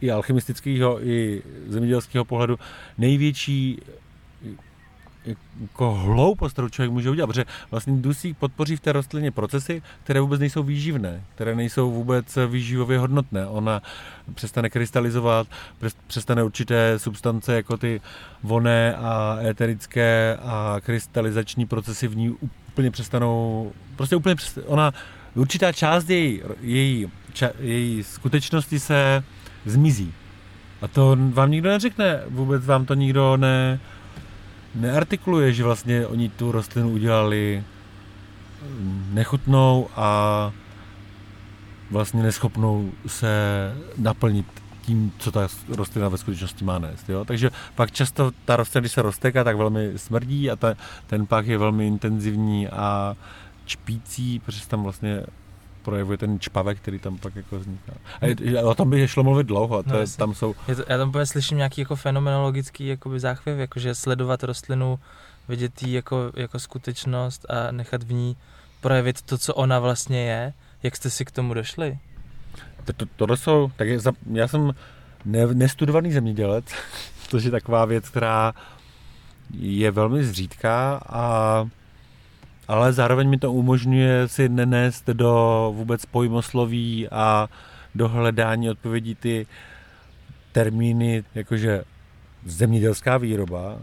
i 0.00 0.10
alchemistického, 0.10 1.06
i 1.06 1.42
zemědělského 1.68 2.24
pohledu 2.24 2.58
největší 2.98 3.80
jako 5.60 5.94
hloupost, 5.94 6.52
kterou 6.52 6.68
člověk 6.68 6.92
může 6.92 7.10
udělat, 7.10 7.26
protože 7.26 7.44
vlastně 7.70 7.96
dusík 7.96 8.36
podpoří 8.38 8.76
v 8.76 8.80
té 8.80 8.92
rostlině 8.92 9.30
procesy, 9.30 9.82
které 10.04 10.20
vůbec 10.20 10.40
nejsou 10.40 10.62
výživné, 10.62 11.24
které 11.34 11.54
nejsou 11.54 11.90
vůbec 11.90 12.38
výživově 12.48 12.98
hodnotné. 12.98 13.46
Ona 13.46 13.82
přestane 14.34 14.70
krystalizovat, 14.70 15.46
přestane 16.06 16.42
určité 16.42 16.98
substance 16.98 17.54
jako 17.54 17.76
ty 17.76 18.00
voné 18.42 18.94
a 18.96 19.38
éterické 19.42 20.38
a 20.42 20.76
krystalizační 20.80 21.66
procesy 21.66 22.08
v 22.08 22.16
ní 22.16 22.36
úplně 22.68 22.90
přestanou, 22.90 23.72
prostě 23.96 24.16
úplně 24.16 24.34
přestanou, 24.34 24.66
ona, 24.66 24.92
určitá 25.34 25.72
část 25.72 26.10
její, 26.10 26.42
její, 26.60 27.10
ča, 27.32 27.50
její 27.60 28.02
skutečnosti 28.02 28.80
se 28.80 29.24
zmizí. 29.64 30.12
A 30.82 30.88
to 30.88 31.16
vám 31.32 31.50
nikdo 31.50 31.68
neřekne, 31.68 32.22
vůbec 32.28 32.66
vám 32.66 32.86
to 32.86 32.94
nikdo 32.94 33.36
ne, 33.36 33.80
neartikuluje, 34.74 35.52
že 35.52 35.64
vlastně 35.64 36.06
oni 36.06 36.28
tu 36.28 36.52
rostlinu 36.52 36.90
udělali 36.90 37.64
nechutnou 39.12 39.88
a 39.96 40.52
vlastně 41.90 42.22
neschopnou 42.22 42.92
se 43.06 43.28
naplnit 43.98 44.46
tím, 44.82 45.12
co 45.18 45.32
ta 45.32 45.48
rostlina 45.68 46.08
ve 46.08 46.18
skutečnosti 46.18 46.64
má 46.64 46.78
nést. 46.78 47.08
Jo? 47.08 47.24
Takže 47.24 47.50
pak 47.74 47.92
často 47.92 48.32
ta 48.44 48.56
rostlina, 48.56 48.80
když 48.80 48.92
se 48.92 49.02
rozteká, 49.02 49.44
tak 49.44 49.56
velmi 49.56 49.92
smrdí 49.96 50.50
a 50.50 50.56
ta, 50.56 50.74
ten 51.06 51.26
pak 51.26 51.46
je 51.46 51.58
velmi 51.58 51.86
intenzivní 51.86 52.68
a 52.68 53.16
čpící, 53.64 54.38
protože 54.38 54.66
tam 54.66 54.82
vlastně 54.82 55.22
projevuje 55.84 56.18
ten 56.18 56.40
čpavek, 56.40 56.78
který 56.78 56.98
tam 56.98 57.18
pak 57.18 57.36
jako 57.36 57.58
vzniká. 57.58 57.92
A 58.20 58.62
o 58.62 58.74
tom 58.74 58.90
by 58.90 59.08
šlo 59.08 59.24
mluvit 59.24 59.46
dlouho, 59.46 59.82
to 59.82 59.92
no, 59.92 59.98
je, 59.98 60.06
tam 60.16 60.34
jsou... 60.34 60.54
Je 60.68 60.76
to, 60.76 60.84
já 60.88 60.98
tam 60.98 61.08
úplně 61.08 61.26
slyším 61.26 61.58
nějaký 61.58 61.80
jako 61.80 61.96
fenomenologický 61.96 62.86
jakoby 62.86 63.20
záchvěv, 63.20 63.58
jakože 63.58 63.94
sledovat 63.94 64.44
rostlinu, 64.44 64.98
vidět 65.48 65.82
jí 65.82 65.92
jako, 65.92 66.32
jako 66.36 66.58
skutečnost 66.58 67.46
a 67.50 67.72
nechat 67.72 68.02
v 68.02 68.12
ní 68.12 68.36
projevit 68.80 69.22
to, 69.22 69.38
co 69.38 69.54
ona 69.54 69.78
vlastně 69.78 70.30
je. 70.30 70.52
Jak 70.82 70.96
jste 70.96 71.10
si 71.10 71.24
k 71.24 71.30
tomu 71.30 71.54
došli? 71.54 71.98
To, 72.84 72.92
to, 72.92 73.06
tohle 73.16 73.36
jsou, 73.36 73.70
tak 73.76 73.88
je, 73.88 73.98
já 74.32 74.48
jsem 74.48 74.72
ne, 75.24 75.46
nestudovaný 75.46 76.12
zemědělec, 76.12 76.64
což 77.28 77.44
je 77.44 77.50
taková 77.50 77.84
věc, 77.84 78.08
která 78.08 78.52
je 79.58 79.90
velmi 79.90 80.24
zřídká 80.24 81.00
a 81.08 81.64
ale 82.68 82.92
zároveň 82.92 83.28
mi 83.28 83.38
to 83.38 83.52
umožňuje 83.52 84.28
si 84.28 84.48
nenést 84.48 85.06
do 85.06 85.72
vůbec 85.76 86.06
pojmosloví 86.06 87.08
a 87.08 87.48
do 87.94 88.08
hledání 88.08 88.70
odpovědí 88.70 89.14
ty 89.14 89.46
termíny, 90.52 91.24
jakože 91.34 91.84
zemědělská 92.46 93.16
výroba, 93.16 93.78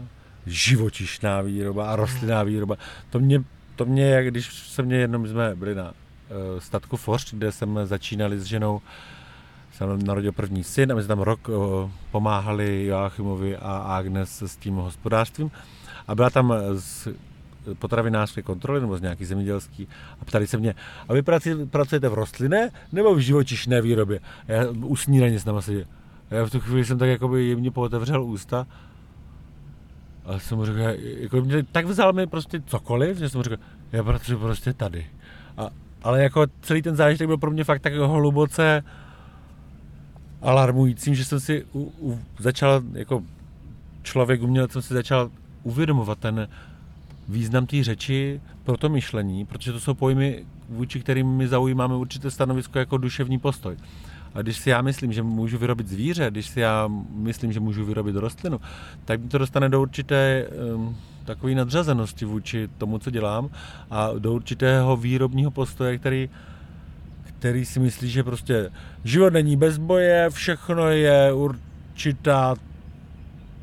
živočišná 0.46 1.40
výroba 1.40 1.92
a 1.92 1.96
rostlinná 1.96 2.42
výroba. 2.42 2.76
To 3.10 3.20
mě, 3.20 3.44
to 3.76 3.84
mě 3.84 4.06
jak 4.06 4.26
když 4.26 4.54
se 4.54 4.82
mě 4.82 4.96
jednou 4.96 5.26
jsme 5.26 5.54
byli 5.54 5.74
na 5.74 5.84
uh, 5.84 6.58
statku 6.58 6.96
Foršt, 6.96 7.34
kde 7.34 7.52
jsme 7.52 7.86
začínali 7.86 8.40
s 8.40 8.44
ženou, 8.44 8.80
jsem 9.72 10.02
narodil 10.02 10.32
první 10.32 10.64
syn 10.64 10.92
a 10.92 10.94
my 10.94 11.02
jsme 11.02 11.08
tam 11.08 11.20
rok 11.20 11.48
uh, 11.48 11.90
pomáhali 12.10 12.86
Joachimovi 12.86 13.56
a 13.56 13.76
Agnes 13.76 14.42
s 14.42 14.56
tím 14.56 14.74
hospodářstvím. 14.74 15.50
A 16.08 16.14
byla 16.14 16.30
tam 16.30 16.54
z 16.74 17.08
potravinářské 17.78 18.42
kontroly 18.42 18.80
nebo 18.80 18.98
z 18.98 19.00
nějaký 19.00 19.24
zemědělský 19.24 19.88
a 20.20 20.24
ptali 20.24 20.46
se 20.46 20.56
mě, 20.56 20.74
a 21.08 21.12
vy 21.12 21.22
pracujete 21.70 22.08
v 22.08 22.14
rostlinné 22.14 22.70
nebo 22.92 23.14
v 23.14 23.18
živočišné 23.18 23.80
výrobě? 23.80 24.20
A 24.48 24.52
já 24.52 24.70
u 24.70 24.96
snídaně 24.96 25.40
s 25.40 25.44
náma. 25.44 25.60
A 26.30 26.34
já 26.34 26.44
v 26.44 26.50
tu 26.50 26.60
chvíli 26.60 26.84
jsem 26.84 26.98
tak 26.98 27.08
jakoby 27.08 27.48
jemně 27.48 27.70
pootevřel 27.70 28.24
ústa 28.24 28.66
a 30.24 30.38
jsem 30.38 30.58
mu 30.58 30.64
řekl, 30.64 30.78
jako 30.98 31.40
mě, 31.40 31.62
tak 31.62 31.86
vzal 31.86 32.12
mi 32.12 32.26
prostě 32.26 32.60
cokoliv, 32.66 33.18
že 33.18 33.28
jsem 33.28 33.38
mu 33.38 33.42
řekl, 33.42 33.62
já 33.92 34.02
pracuji 34.02 34.38
prostě 34.38 34.72
tady. 34.72 35.06
A, 35.56 35.70
ale 36.02 36.22
jako 36.22 36.46
celý 36.60 36.82
ten 36.82 36.96
zážitek 36.96 37.26
byl 37.26 37.38
pro 37.38 37.50
mě 37.50 37.64
fakt 37.64 37.82
tak 37.82 37.94
hluboce 37.94 38.84
alarmujícím, 40.42 41.14
že 41.14 41.24
jsem 41.24 41.40
si 41.40 41.64
u, 41.72 41.92
u, 42.00 42.20
začal 42.38 42.80
jako 42.92 43.22
člověk 44.02 44.42
umělec 44.42 44.72
jsem 44.72 44.82
si 44.82 44.94
začal 44.94 45.30
uvědomovat 45.62 46.18
ten, 46.18 46.48
význam 47.28 47.66
té 47.66 47.84
řeči 47.84 48.40
pro 48.64 48.76
to 48.76 48.88
myšlení, 48.88 49.46
protože 49.46 49.72
to 49.72 49.80
jsou 49.80 49.94
pojmy, 49.94 50.44
vůči 50.68 51.00
kterým 51.00 51.26
my 51.26 51.48
zaujímáme 51.48 51.94
určité 51.94 52.30
stanovisko 52.30 52.78
jako 52.78 52.96
duševní 52.98 53.38
postoj. 53.38 53.76
A 54.34 54.42
když 54.42 54.56
si 54.56 54.70
já 54.70 54.82
myslím, 54.82 55.12
že 55.12 55.22
můžu 55.22 55.58
vyrobit 55.58 55.88
zvíře, 55.88 56.30
když 56.30 56.46
si 56.46 56.60
já 56.60 56.88
myslím, 57.14 57.52
že 57.52 57.60
můžu 57.60 57.84
vyrobit 57.84 58.16
rostlinu, 58.16 58.60
tak 59.04 59.20
mi 59.20 59.28
to 59.28 59.38
dostane 59.38 59.68
do 59.68 59.82
určité 59.82 60.48
um, 60.74 60.96
takové 61.24 61.54
nadřazenosti 61.54 62.24
vůči 62.24 62.68
tomu, 62.78 62.98
co 62.98 63.10
dělám 63.10 63.50
a 63.90 64.10
do 64.18 64.32
určitého 64.32 64.96
výrobního 64.96 65.50
postoje, 65.50 65.98
který 65.98 66.30
který 67.42 67.64
si 67.64 67.80
myslí, 67.80 68.10
že 68.10 68.24
prostě 68.24 68.70
život 69.04 69.32
není 69.32 69.56
bez 69.56 69.78
boje, 69.78 70.30
všechno 70.30 70.88
je 70.88 71.32
určitá 71.32 72.54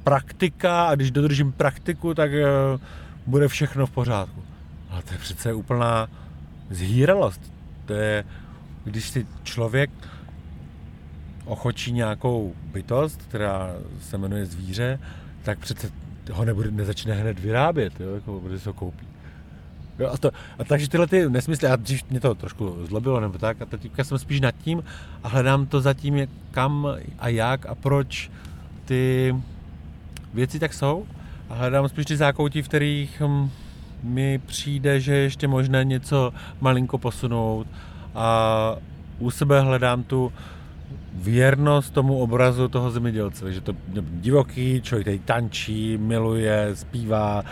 praktika 0.04 0.86
a 0.86 0.96
když 0.96 1.12
dodržím 1.12 1.52
praktiku, 1.52 2.14
tak 2.14 2.32
eh, 2.34 2.46
bude 3.28 3.48
všechno 3.48 3.86
v 3.86 3.92
pořádku. 3.92 4.44
Ale 4.90 5.02
to 5.02 5.14
je 5.14 5.20
přece 5.20 5.54
úplná 5.54 6.08
zhýralost. 6.70 7.54
To 7.86 7.94
je, 7.94 8.24
když 8.84 9.10
si 9.10 9.28
člověk 9.44 9.90
ochočí 11.46 11.92
nějakou 11.92 12.54
bytost, 12.72 13.22
která 13.22 13.70
se 14.02 14.18
jmenuje 14.18 14.46
zvíře, 14.46 15.00
tak 15.44 15.60
přece 15.60 15.92
ho 16.32 16.46
nebude, 16.46 16.72
nezačne 16.72 17.14
hned 17.14 17.40
vyrábět, 17.40 18.00
jo, 18.00 18.16
jako, 18.16 18.40
protože 18.40 18.60
se 18.60 18.70
ho 18.70 18.74
koupí. 18.74 19.08
Jo, 20.00 20.10
a, 20.14 20.18
to, 20.18 20.32
a 20.60 20.64
takže 20.64 20.90
tyhle 20.90 21.08
ty 21.08 21.30
nesmysly, 21.30 21.68
a 21.68 21.76
dřív 21.76 22.10
mě 22.10 22.20
to 22.20 22.36
trošku 22.36 22.86
zlobilo 22.86 23.20
nebo 23.20 23.38
tak, 23.38 23.62
a 23.62 23.66
teďka 23.66 24.04
jsem 24.04 24.20
spíš 24.20 24.42
nad 24.42 24.56
tím 24.56 24.84
a 25.24 25.28
hledám 25.28 25.66
to 25.66 25.82
zatím, 25.82 26.28
kam 26.52 26.88
a 27.20 27.28
jak 27.28 27.66
a 27.66 27.76
proč 27.76 28.32
ty 28.86 29.36
věci 30.34 30.60
tak 30.60 30.74
jsou 30.74 31.06
a 31.50 31.56
hledám 31.56 31.90
spíš 31.90 32.06
ty 32.06 32.18
zákoutí, 32.18 32.62
v 32.62 32.68
kterých 32.68 33.22
hm, 33.22 33.50
mi 34.04 34.42
přijde, 34.46 35.00
že 35.00 35.16
ještě 35.16 35.48
možné 35.48 35.84
něco 35.84 36.34
malinko 36.62 36.98
posunout. 36.98 37.68
A 38.16 38.76
u 39.20 39.32
sebe 39.32 39.62
hledám 39.62 40.04
tu 40.04 40.34
věrnost 41.14 41.94
tomu 41.94 42.20
obrazu 42.20 42.68
toho 42.68 42.92
zemědělce, 42.92 43.54
že 43.54 43.62
to 43.62 43.74
divoký, 44.02 44.82
člověk 44.82 45.06
tady 45.06 45.20
tančí, 45.20 45.98
miluje, 45.98 46.70
zpívá, 46.74 47.44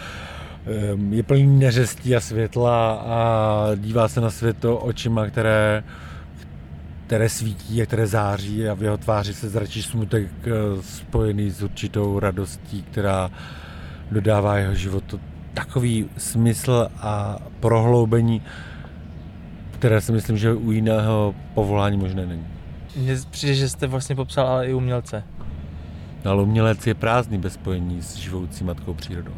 Ehm, 0.68 1.14
je 1.14 1.24
plný 1.24 1.60
neřestí 1.60 2.16
a 2.16 2.20
světla 2.20 2.94
a 2.94 3.76
dívá 3.76 4.08
se 4.08 4.22
na 4.22 4.30
svět 4.30 4.66
očima, 4.66 5.26
které, 5.26 5.84
které 7.06 7.30
svítí 7.30 7.82
a 7.82 7.86
které 7.86 8.08
září 8.08 8.68
a 8.68 8.74
v 8.74 8.84
jeho 8.84 8.98
tváři 8.98 9.34
se 9.34 9.50
zračí 9.50 9.84
smutek 9.84 10.28
eh, 10.46 10.52
spojený 10.82 11.50
s 11.50 11.64
určitou 11.64 12.20
radostí, 12.20 12.84
která 12.84 13.32
dodává 14.12 14.58
jeho 14.58 14.76
životu 14.76 15.20
takový 15.54 16.10
smysl 16.18 16.88
a 17.02 17.38
prohloubení, 17.60 18.42
které 19.72 20.02
si 20.02 20.12
myslím, 20.12 20.38
že 20.38 20.54
u 20.54 20.72
jiného 20.72 21.36
povolání 21.54 21.98
možné 21.98 22.26
není. 22.26 22.46
Mně 22.96 23.16
přijde, 23.32 23.54
že 23.54 23.70
jste 23.70 23.88
vlastně 23.88 24.16
popsal 24.16 24.48
ale 24.48 24.68
i 24.68 24.74
umělce. 24.74 25.24
No, 26.26 26.32
ale 26.32 26.44
umělec 26.44 26.88
je 26.88 26.94
prázdný 26.94 27.38
bez 27.38 27.54
spojení 27.54 28.02
s 28.02 28.16
živoucí 28.16 28.64
matkou 28.64 28.94
přírodou. 28.94 29.34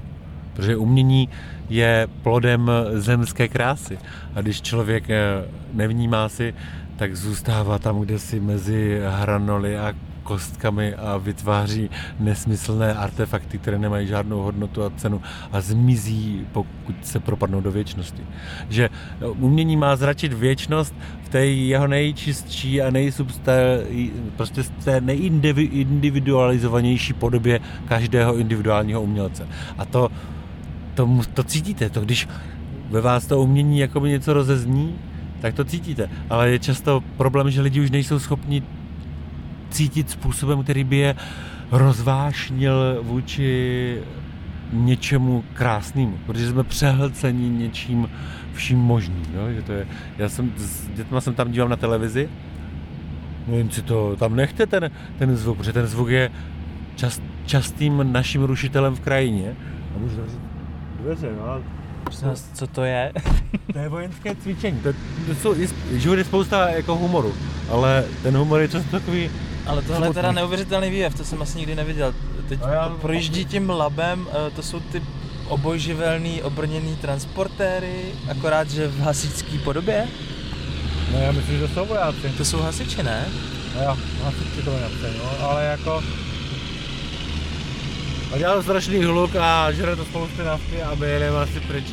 Protože 0.54 0.78
umění 0.78 1.30
je 1.70 2.08
plodem 2.24 2.72
zemské 2.94 3.48
krásy. 3.48 4.00
A 4.36 4.42
když 4.42 4.62
člověk 4.62 5.10
eh, 5.10 5.46
nevnímá 5.74 6.30
si, 6.30 6.54
tak 6.96 7.16
zůstává 7.16 7.80
tam, 7.80 8.00
kde 8.00 8.20
si 8.20 8.40
mezi 8.40 9.02
hranoly 9.08 9.78
a 9.78 9.94
kostkami 10.30 10.94
a 10.94 11.18
vytváří 11.18 11.90
nesmyslné 12.20 12.94
artefakty, 12.94 13.58
které 13.58 13.80
nemají 13.80 14.08
žádnou 14.08 14.42
hodnotu 14.42 14.84
a 14.84 14.90
cenu 14.90 15.22
a 15.52 15.62
zmizí, 15.62 16.46
pokud 16.52 16.96
se 17.02 17.20
propadnou 17.20 17.62
do 17.62 17.72
věčnosti. 17.72 18.22
Že 18.70 18.90
no, 19.22 19.34
umění 19.34 19.78
má 19.78 19.96
zračit 19.96 20.34
věčnost 20.34 20.96
v 21.24 21.30
té 21.30 21.46
jeho 21.46 21.88
nejčistší 21.88 22.82
a 22.82 22.90
nejsubsté, 22.90 23.84
prostě 24.38 24.64
té 24.84 25.02
nejindividualizovanější 25.02 27.14
podobě 27.14 27.60
každého 27.88 28.38
individuálního 28.38 29.02
umělce. 29.02 29.48
A 29.78 29.86
to 29.86 30.10
to, 30.94 31.10
to 31.34 31.44
cítíte, 31.44 31.89
to 31.89 32.02
když 32.02 32.28
ve 32.89 33.02
vás 33.02 33.26
to 33.26 33.42
umění 33.42 33.80
jakoby 33.80 34.10
něco 34.10 34.34
rozezní, 34.34 34.96
tak 35.42 35.54
to 35.54 35.63
cítíte. 35.63 36.10
Ale 36.30 36.50
je 36.50 36.60
často 36.60 37.04
problém, 37.18 37.52
že 37.52 37.62
lidi 37.62 37.82
už 37.82 37.92
nejsou 37.92 38.20
schopni 38.20 38.63
cítit 39.69 40.10
způsobem, 40.10 40.63
který 40.63 40.84
by 40.84 40.97
je 40.97 41.15
rozvášnil 41.71 42.99
vůči 43.01 44.01
něčemu 44.73 45.43
krásnému, 45.53 46.19
protože 46.25 46.49
jsme 46.49 46.63
přehlceni 46.63 47.49
něčím 47.49 48.10
vším 48.53 48.79
možným. 48.79 49.25
Jo? 49.34 49.53
Že 49.53 49.62
to 49.62 49.71
je, 49.71 49.88
já 50.17 50.29
jsem 50.29 50.53
s 50.58 50.88
dětma 50.88 51.21
jsem 51.21 51.34
tam 51.34 51.51
díval 51.51 51.69
na 51.69 51.75
televizi, 51.75 52.29
no 53.47 53.55
jen 53.55 53.69
si 53.69 53.82
to 53.82 54.15
tam 54.15 54.36
nechte 54.36 54.67
ten, 54.67 54.91
ten 55.17 55.36
zvuk, 55.36 55.58
protože 55.58 55.73
ten 55.73 55.88
zvuk 55.88 56.10
je 56.10 56.32
čast, 56.95 57.23
častým 57.45 58.13
naším 58.13 58.43
rušitelem 58.43 58.95
v 58.95 58.99
krajině. 58.99 59.55
A 59.95 59.99
můžu 59.99 60.21
dveře, 61.01 61.29
no. 61.38 61.62
Co 62.53 62.67
to 62.67 62.84
je? 62.84 63.13
to 63.73 63.79
je 63.79 63.89
vojenské 63.89 64.36
cvičení. 64.36 64.79
To, 64.79 64.93
to 65.27 65.36
jsou, 65.36 65.55
život 65.91 66.15
je 66.15 66.23
spousta 66.23 66.69
jako 66.69 66.95
humoru, 66.95 67.34
ale 67.71 68.03
ten 68.23 68.38
humor 68.38 68.62
je 68.62 68.67
často 68.67 68.91
takový... 68.91 69.29
Ale 69.69 69.82
tohle 69.82 70.08
je 70.08 70.13
teda 70.13 70.32
neuvěřitelný 70.32 70.89
výjev, 70.89 71.15
to 71.15 71.23
jsem 71.23 71.41
asi 71.41 71.58
nikdy 71.58 71.75
neviděl. 71.75 72.13
Teď 72.49 72.60
já... 72.71 72.89
projíždí 73.01 73.45
tím 73.45 73.69
labem, 73.69 74.27
eh, 74.32 74.51
to 74.51 74.63
jsou 74.63 74.79
ty 74.79 75.01
obojživelný 75.47 76.43
obrněný 76.43 76.95
transportéry, 76.95 78.13
akorát, 78.32 78.69
že 78.69 78.88
v 78.88 78.99
hasičský 78.99 79.58
podobě? 79.58 80.08
No 81.12 81.19
já 81.19 81.32
myslím, 81.32 81.60
že 81.60 81.67
to 81.67 81.73
jsou 81.73 81.86
vojáci. 81.86 82.29
To 82.38 82.45
jsou 82.45 82.60
hasiči, 82.60 83.03
ne? 83.03 83.25
No 83.75 83.84
jo, 83.84 83.97
hasiči 84.23 84.62
to 84.65 84.71
vojáci, 84.71 85.17
no, 85.17 85.47
ale 85.47 85.65
jako 85.65 86.03
a 88.34 88.38
dělal 88.38 88.63
strašný 88.63 89.03
hluk 89.03 89.36
a 89.36 89.71
žere 89.71 89.95
to 89.95 90.05
spousty 90.05 90.43
nafty 90.43 90.82
a 90.82 91.05
jedeme 91.05 91.38
asi 91.38 91.60
pryč. 91.60 91.86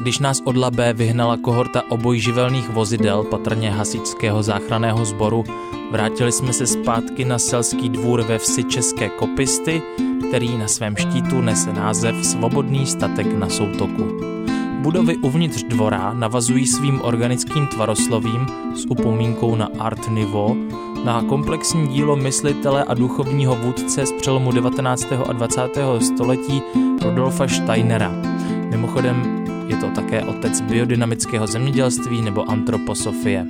Když 0.00 0.18
nás 0.18 0.42
od 0.44 0.56
Labé 0.56 0.92
vyhnala 0.92 1.36
kohorta 1.36 1.82
obojživelných 1.88 2.68
vozidel, 2.68 3.24
patrně 3.24 3.70
hasičského 3.70 4.42
záchraného 4.42 5.04
sboru, 5.04 5.44
vrátili 5.90 6.32
jsme 6.32 6.52
se 6.52 6.66
zpátky 6.66 7.24
na 7.24 7.38
selský 7.38 7.88
dvůr 7.88 8.22
ve 8.22 8.38
vsi 8.38 8.64
České 8.64 9.08
Kopisty, 9.08 9.82
který 10.28 10.58
na 10.58 10.68
svém 10.68 10.96
štítu 10.96 11.40
nese 11.40 11.72
název 11.72 12.26
Svobodný 12.26 12.86
statek 12.86 13.26
na 13.32 13.48
soutoku. 13.48 14.20
Budovy 14.80 15.16
uvnitř 15.16 15.62
dvora 15.62 16.12
navazují 16.12 16.66
svým 16.66 17.00
organickým 17.02 17.66
tvaroslovím 17.66 18.46
s 18.74 18.86
upomínkou 18.86 19.56
na 19.56 19.68
Art 19.78 20.08
Nouveau 20.08 20.56
na 21.04 21.22
komplexní 21.22 21.88
dílo 21.88 22.16
myslitele 22.16 22.84
a 22.84 22.94
duchovního 22.94 23.56
vůdce 23.56 24.06
z 24.06 24.12
přelomu 24.12 24.52
19. 24.52 25.06
a 25.28 25.32
20. 25.32 25.60
století 26.00 26.62
Rudolfa 27.02 27.48
Steinera. 27.48 28.12
Mimochodem 28.70 29.39
je 29.70 29.76
to 29.76 29.90
také 29.94 30.22
otec 30.22 30.60
biodynamického 30.60 31.46
zemědělství 31.46 32.22
nebo 32.22 32.50
antroposofie. 32.50 33.46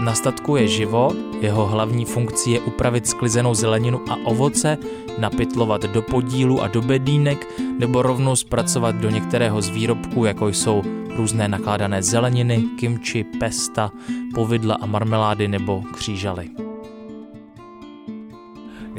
Na 0.00 0.14
statku 0.14 0.56
je 0.56 0.68
živo, 0.68 1.12
jeho 1.40 1.66
hlavní 1.66 2.04
funkcí 2.04 2.50
je 2.50 2.60
upravit 2.60 3.06
sklizenou 3.06 3.54
zeleninu 3.54 4.00
a 4.10 4.16
ovoce, 4.24 4.78
napytlovat 5.18 5.82
do 5.82 6.02
podílu 6.02 6.62
a 6.62 6.68
do 6.68 6.82
bedínek 6.82 7.46
nebo 7.78 8.02
rovnou 8.02 8.36
zpracovat 8.36 8.96
do 8.96 9.10
některého 9.10 9.62
z 9.62 9.68
výrobků, 9.68 10.24
jako 10.24 10.48
jsou 10.48 10.82
různé 11.16 11.48
nakládané 11.48 12.02
zeleniny, 12.02 12.64
kimči, 12.78 13.24
pesta, 13.24 13.90
povidla 14.34 14.78
a 14.80 14.86
marmelády 14.86 15.48
nebo 15.48 15.82
křížaly. 15.94 16.69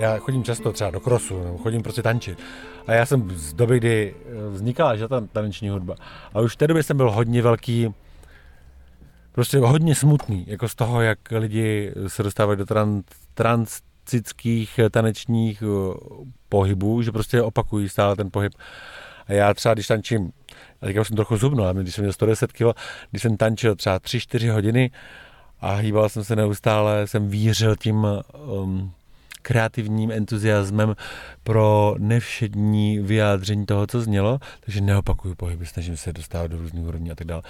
Já 0.01 0.17
chodím 0.17 0.43
často 0.43 0.71
třeba 0.71 0.91
do 0.91 0.99
krosu, 0.99 1.43
nebo 1.43 1.57
chodím 1.57 1.83
prostě 1.83 2.01
tančit. 2.03 2.39
A 2.87 2.93
já 2.93 3.05
jsem 3.05 3.31
z 3.31 3.53
doby, 3.53 3.77
kdy 3.77 4.15
vznikala 4.49 4.95
že 4.95 5.07
ta 5.07 5.21
taneční 5.21 5.69
hudba. 5.69 5.95
A 6.33 6.39
už 6.39 6.53
v 6.53 6.55
té 6.55 6.67
době 6.67 6.83
jsem 6.83 6.97
byl 6.97 7.11
hodně 7.11 7.41
velký 7.41 7.93
prostě 9.31 9.57
hodně 9.57 9.95
smutný, 9.95 10.45
jako 10.47 10.69
z 10.69 10.75
toho, 10.75 11.01
jak 11.01 11.19
lidi 11.31 11.93
se 12.07 12.23
dostávají 12.23 12.57
do 12.57 12.65
tran, 12.65 13.01
transcických 13.33 14.79
tanečních 14.91 15.61
uh, 15.61 15.93
pohybů, 16.49 17.01
že 17.01 17.11
prostě 17.11 17.41
opakují 17.41 17.89
stále 17.89 18.15
ten 18.15 18.31
pohyb. 18.31 18.53
A 19.27 19.33
já 19.33 19.53
třeba, 19.53 19.73
když 19.73 19.87
tančím, 19.87 20.31
a 20.81 20.85
teďka 20.85 21.03
jsem 21.03 21.15
trochu 21.15 21.37
zubnul, 21.37 21.65
ale 21.65 21.83
když 21.83 21.95
jsem 21.95 22.03
měl 22.03 22.13
110 22.13 22.51
kg, 22.51 22.63
když 23.11 23.21
jsem 23.21 23.37
tančil 23.37 23.75
třeba 23.75 23.99
3-4 23.99 24.53
hodiny 24.53 24.91
a 25.59 25.75
hýbal 25.75 26.09
jsem 26.09 26.23
se 26.23 26.35
neustále, 26.35 27.07
jsem 27.07 27.29
vířil 27.29 27.75
tím 27.75 28.07
um, 28.63 28.93
kreativním 29.41 30.11
entuziasmem 30.11 30.95
pro 31.43 31.95
nevšední 31.97 32.99
vyjádření 32.99 33.65
toho, 33.65 33.87
co 33.87 34.01
znělo, 34.01 34.39
takže 34.59 34.81
neopakuju 34.81 35.35
pohyby, 35.35 35.65
snažím 35.65 35.97
se 35.97 36.13
dostávat 36.13 36.47
do 36.47 36.57
různých 36.57 36.85
úrovní 36.85 37.11
a 37.11 37.15
tak 37.15 37.27
dále. 37.27 37.41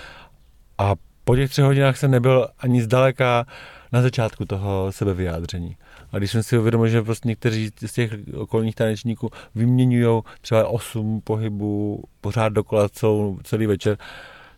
A 0.77 0.93
po 1.23 1.35
těch 1.35 1.49
třech 1.49 1.65
hodinách 1.65 1.97
jsem 1.97 2.11
nebyl 2.11 2.47
ani 2.59 2.81
zdaleka 2.81 3.45
na 3.91 4.01
začátku 4.01 4.45
toho 4.45 4.91
sebevyjádření. 4.91 5.77
A 6.11 6.17
když 6.17 6.31
jsem 6.31 6.43
si 6.43 6.57
uvědomil, 6.57 6.87
že 6.87 7.01
prostě 7.01 7.29
někteří 7.29 7.69
z 7.85 7.93
těch 7.93 8.11
okolních 8.33 8.75
tanečníků 8.75 9.29
vyměňují 9.55 10.21
třeba 10.41 10.67
osm 10.67 11.21
pohybů 11.21 12.03
pořád 12.21 12.49
dokola 12.49 12.89
celou, 12.89 13.39
celý 13.43 13.67
večer, 13.67 13.97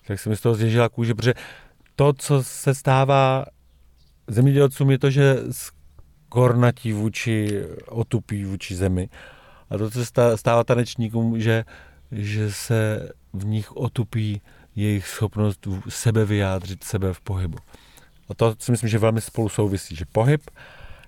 tak 0.08 0.20
jsem 0.20 0.30
mi 0.30 0.36
z 0.36 0.42
toho 0.42 0.56
zježila 0.56 0.90
kůže, 0.90 1.16
protože 1.16 1.34
to, 1.96 2.14
co 2.14 2.44
se 2.44 2.74
stává 2.76 3.46
zemědělcům, 4.28 4.92
je 4.92 5.00
to, 5.00 5.10
že 5.10 5.38
skornatí 6.34 6.94
vůči, 6.94 7.62
otupí 7.88 8.46
vůči 8.46 8.76
zemi. 8.76 9.10
A 9.70 9.78
to, 9.78 9.92
se 9.92 10.06
stává 10.36 10.64
tanečníkům, 10.64 11.40
že, 11.40 11.66
že 12.12 12.52
se 12.52 13.10
v 13.34 13.46
nich 13.46 13.72
otupí 13.72 14.42
jejich 14.76 15.08
schopnost 15.08 15.68
sebe 15.90 16.26
vyjádřit, 16.26 16.84
sebe 16.84 17.14
v 17.14 17.22
pohybu. 17.22 17.58
A 18.30 18.34
to 18.34 18.56
si 18.60 18.72
myslím, 18.72 18.90
že 18.90 18.98
velmi 18.98 19.22
spolu 19.22 19.50
souvisí, 19.50 19.96
že 19.96 20.06
pohyb 20.12 20.42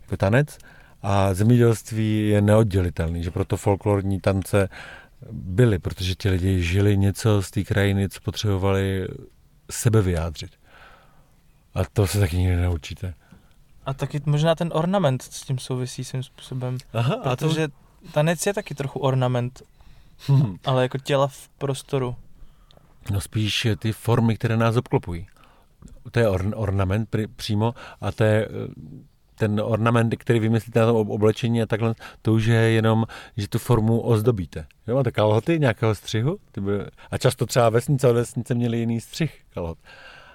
jako 0.01 0.17
tanec 0.17 0.57
a 1.01 1.33
zemědělství 1.33 2.29
je 2.29 2.41
neoddělitelný, 2.41 3.23
že 3.23 3.31
proto 3.31 3.57
folklorní 3.57 4.19
tance 4.19 4.69
byly, 5.31 5.79
protože 5.79 6.15
ti 6.15 6.29
lidi 6.29 6.61
žili 6.61 6.97
něco 6.97 7.41
z 7.41 7.51
té 7.51 7.63
krajiny, 7.63 8.09
co 8.09 8.21
potřebovali 8.21 9.07
sebe 9.71 10.01
vyjádřit. 10.01 10.51
A 11.73 11.85
to 11.93 12.07
se 12.07 12.19
taky 12.19 12.37
nikdy 12.37 12.55
neučíte. 12.55 13.13
A 13.85 13.93
taky 13.93 14.21
možná 14.25 14.55
ten 14.55 14.69
ornament 14.73 15.21
s 15.21 15.41
tím 15.41 15.59
souvisí 15.59 16.03
svým 16.03 16.23
způsobem. 16.23 16.77
Aha, 16.93 17.17
protože 17.23 17.67
to... 17.67 17.73
tanec 18.11 18.45
je 18.45 18.53
taky 18.53 18.75
trochu 18.75 18.99
ornament, 18.99 19.63
hmm. 20.27 20.57
ale 20.65 20.81
jako 20.81 20.97
těla 20.97 21.27
v 21.27 21.49
prostoru. 21.49 22.15
No 23.11 23.21
spíš 23.21 23.67
ty 23.79 23.91
formy, 23.91 24.35
které 24.35 24.57
nás 24.57 24.75
obklopují. 24.75 25.27
To 26.11 26.19
je 26.19 26.29
or, 26.29 26.53
ornament 26.55 27.09
pr, 27.09 27.27
přímo 27.35 27.73
a 28.01 28.11
to 28.11 28.23
je 28.23 28.49
ten 29.35 29.61
ornament, 29.63 30.15
který 30.17 30.39
vymyslíte 30.39 30.79
na 30.79 30.85
tom 30.85 30.95
oblečení 30.95 31.61
a 31.61 31.65
takhle, 31.65 31.95
to 32.21 32.33
už 32.33 32.45
je 32.45 32.55
jenom, 32.55 33.05
že 33.37 33.47
tu 33.47 33.59
formu 33.59 34.01
ozdobíte. 34.01 34.65
Jo, 34.87 34.95
máte 34.95 35.11
kalhoty 35.11 35.59
nějakého 35.59 35.95
střihu? 35.95 36.37
Ty 36.51 36.61
by, 36.61 36.71
a 37.11 37.17
často 37.17 37.45
třeba 37.45 37.69
vesnice 37.69 38.07
od 38.07 38.13
vesnice 38.13 38.55
měli 38.55 38.77
jiný 38.77 39.01
střih 39.01 39.41
kalhot 39.53 39.77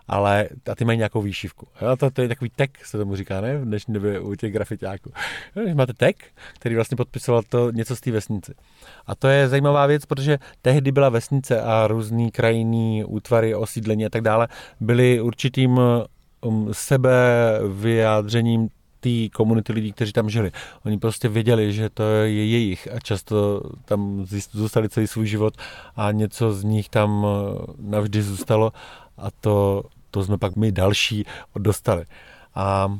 ale 0.09 0.49
a 0.71 0.75
ty 0.75 0.85
mají 0.85 0.99
nějakou 0.99 1.23
výšivku. 1.23 1.67
Jo, 1.83 1.97
to, 1.97 2.11
to 2.11 2.23
je 2.23 2.29
takový 2.29 2.51
tek, 2.57 2.87
se 2.87 2.99
tomu 2.99 3.17
říká, 3.17 3.41
ne? 3.41 3.59
V 3.59 3.65
dnešní 3.65 3.95
době 3.95 4.21
u 4.21 4.35
těch 4.35 4.53
grafitáků. 4.53 5.13
Máte 5.75 5.93
tek, 5.93 6.17
který 6.55 6.75
vlastně 6.75 6.97
podpisoval 6.97 7.43
to 7.49 7.71
něco 7.71 7.97
z 7.97 8.01
té 8.01 8.11
vesnice. 8.11 8.55
A 9.07 9.15
to 9.15 9.29
je 9.29 9.49
zajímavá 9.49 9.87
věc, 9.87 10.07
protože 10.07 10.39
tehdy 10.63 10.93
byla 10.93 11.09
vesnice 11.09 11.61
a 11.61 11.87
různý 11.87 12.31
krajinný 12.31 13.05
útvary, 13.05 13.55
osídlení 13.55 14.07
a 14.07 14.09
tak 14.09 14.23
dále 14.23 14.49
byly 14.81 15.21
určitým 15.21 15.81
um, 16.41 16.69
sebe 16.73 17.13
vyjádřením 17.69 18.69
té 19.01 19.29
komunity 19.33 19.73
lidí, 19.73 19.93
kteří 19.93 20.13
tam 20.13 20.31
žili. 20.31 20.53
Oni 20.87 20.99
prostě 20.99 21.29
věděli, 21.29 21.73
že 21.73 21.91
to 21.91 22.03
je 22.03 22.47
jejich 22.47 22.89
a 22.93 23.01
často 23.01 23.63
tam 23.85 24.27
zůstali 24.53 24.89
celý 24.89 25.07
svůj 25.07 25.27
život 25.27 25.55
a 25.97 26.13
něco 26.13 26.53
z 26.53 26.65
nich 26.65 26.89
tam 26.89 27.25
uh, 27.25 27.31
navždy 27.79 28.23
zůstalo 28.23 28.73
a 29.21 29.31
to 29.41 29.85
to 30.11 30.25
jsme 30.25 30.39
pak 30.39 30.57
my 30.57 30.73
další 30.73 31.25
dostali. 31.59 32.05
A 32.55 32.99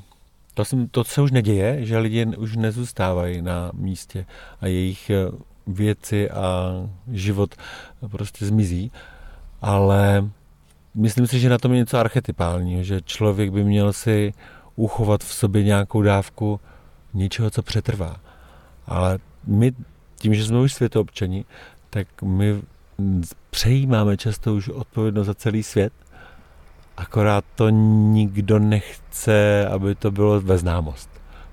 to, 0.55 0.65
jsem, 0.65 0.89
to 0.89 1.05
se 1.05 1.23
už 1.23 1.31
neděje, 1.31 1.87
že 1.87 1.99
lidi 1.99 2.27
už 2.27 2.57
nezůstávají 2.57 3.43
na 3.43 3.71
místě 3.75 4.27
a 4.61 4.67
jejich 4.67 5.11
eh, 5.11 5.17
věci 5.67 6.31
a 6.31 6.73
život 7.13 7.55
prostě 8.11 8.47
zmizí, 8.47 8.93
ale 9.63 10.31
myslím 10.95 11.27
si, 11.27 11.41
že 11.41 11.49
na 11.49 11.59
tom 11.59 11.73
je 11.73 11.79
něco 11.79 11.99
archetypálního, 11.99 12.83
že 12.83 13.01
člověk 13.01 13.51
by 13.51 13.65
měl 13.65 13.93
si 13.93 14.35
uchovat 14.77 15.25
v 15.25 15.35
sobě 15.35 15.63
nějakou 15.63 16.03
dávku 16.03 16.61
něčeho, 17.15 17.51
co 17.51 17.63
přetrvá. 17.63 18.17
Ale 18.87 19.19
my, 19.47 19.73
tím, 20.17 20.35
že 20.35 20.45
jsme 20.45 20.59
už 20.59 20.75
světoobčani, 20.75 21.45
tak 21.91 22.23
my 22.23 22.63
přejímáme 23.51 24.17
často 24.17 24.55
už 24.55 24.69
odpovědnost 24.69 25.27
za 25.27 25.35
celý 25.35 25.63
svět 25.63 25.93
akorát 27.01 27.45
to 27.55 27.69
nikdo 27.69 28.59
nechce, 28.59 29.67
aby 29.67 29.95
to 29.95 30.11
bylo 30.11 30.41
ve 30.41 30.59
známost. 30.59 31.11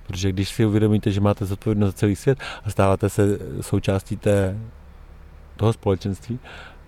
Protože 0.08 0.32
když 0.32 0.50
si 0.50 0.66
uvědomíte, 0.66 1.12
že 1.12 1.22
máte 1.22 1.46
zodpovědnost 1.46 1.90
za 1.90 1.98
celý 1.98 2.16
svět 2.16 2.40
a 2.64 2.70
stáváte 2.70 3.10
se 3.10 3.40
součástí 3.62 4.18
té, 4.18 4.58
toho 5.56 5.74
společenství, 5.74 6.40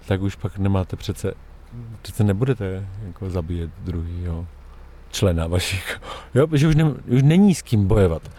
tak 0.08 0.22
už 0.22 0.36
pak 0.36 0.58
nemáte 0.58 0.96
přece, 0.96 1.34
přece 2.02 2.24
nebudete 2.24 2.88
jako 3.08 3.30
zabíjet 3.30 3.70
druhýho 3.84 4.48
člena 5.12 5.48
vašich. 5.48 6.02
Jo, 6.36 6.48
protože 6.48 6.68
už, 6.68 6.76
ne, 6.76 6.84
už 7.08 7.24
není 7.24 7.56
s 7.56 7.62
kým 7.62 7.88
bojovat. 7.88 8.32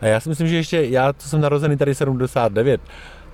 A 0.00 0.06
já 0.06 0.20
si 0.20 0.28
myslím, 0.28 0.48
že 0.48 0.56
ještě, 0.56 0.84
já, 0.84 1.12
co 1.12 1.28
jsem 1.28 1.40
narozený 1.40 1.76
tady 1.76 1.94
79, 1.94 2.80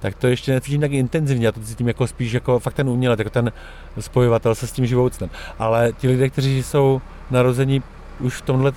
tak 0.01 0.15
to 0.15 0.27
ještě 0.27 0.53
necítím 0.53 0.81
tak 0.81 0.93
intenzivně, 0.93 1.47
já 1.47 1.53
to 1.53 1.61
cítím 1.61 1.89
jako 1.89 2.07
spíš 2.07 2.33
jako 2.33 2.59
fakt 2.59 2.75
ten 2.75 2.89
umělec, 2.89 3.19
jako 3.19 3.31
ten 3.31 3.53
spojovatel 4.01 4.55
se 4.55 4.67
s 4.67 4.73
tím 4.73 4.87
živoucnem. 4.87 5.31
Ale 5.59 5.93
ti 5.93 6.09
lidé, 6.09 6.31
kteří 6.31 6.63
jsou 6.63 7.01
narození 7.31 7.83
už 8.21 8.35
v 8.35 8.43
tomhle 8.43 8.73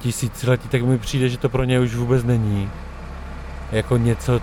tisíciletí, 0.00 0.68
tak 0.68 0.82
mi 0.82 0.98
přijde, 0.98 1.28
že 1.28 1.38
to 1.38 1.48
pro 1.48 1.64
ně 1.64 1.80
už 1.80 1.94
vůbec 1.94 2.24
není 2.24 2.70
jako 3.72 3.96
něco, 3.96 4.40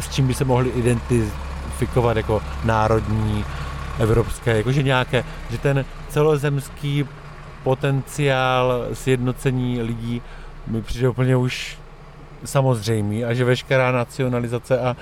s 0.00 0.08
čím 0.08 0.26
by 0.26 0.34
se 0.34 0.44
mohli 0.44 0.70
identifikovat 0.70 2.16
jako 2.16 2.42
národní, 2.64 3.44
evropské, 3.98 4.56
jakože 4.56 4.82
nějaké, 4.82 5.24
že 5.50 5.58
ten 5.58 5.84
celozemský 6.08 7.04
potenciál 7.62 8.86
sjednocení 8.92 9.82
lidí 9.82 10.22
mi 10.66 10.82
přijde 10.82 11.08
úplně 11.08 11.36
už 11.36 11.78
samozřejmý 12.46 13.24
a 13.24 13.34
že 13.34 13.44
veškerá 13.44 13.92
nacionalizace 13.92 14.80
a 14.80 14.96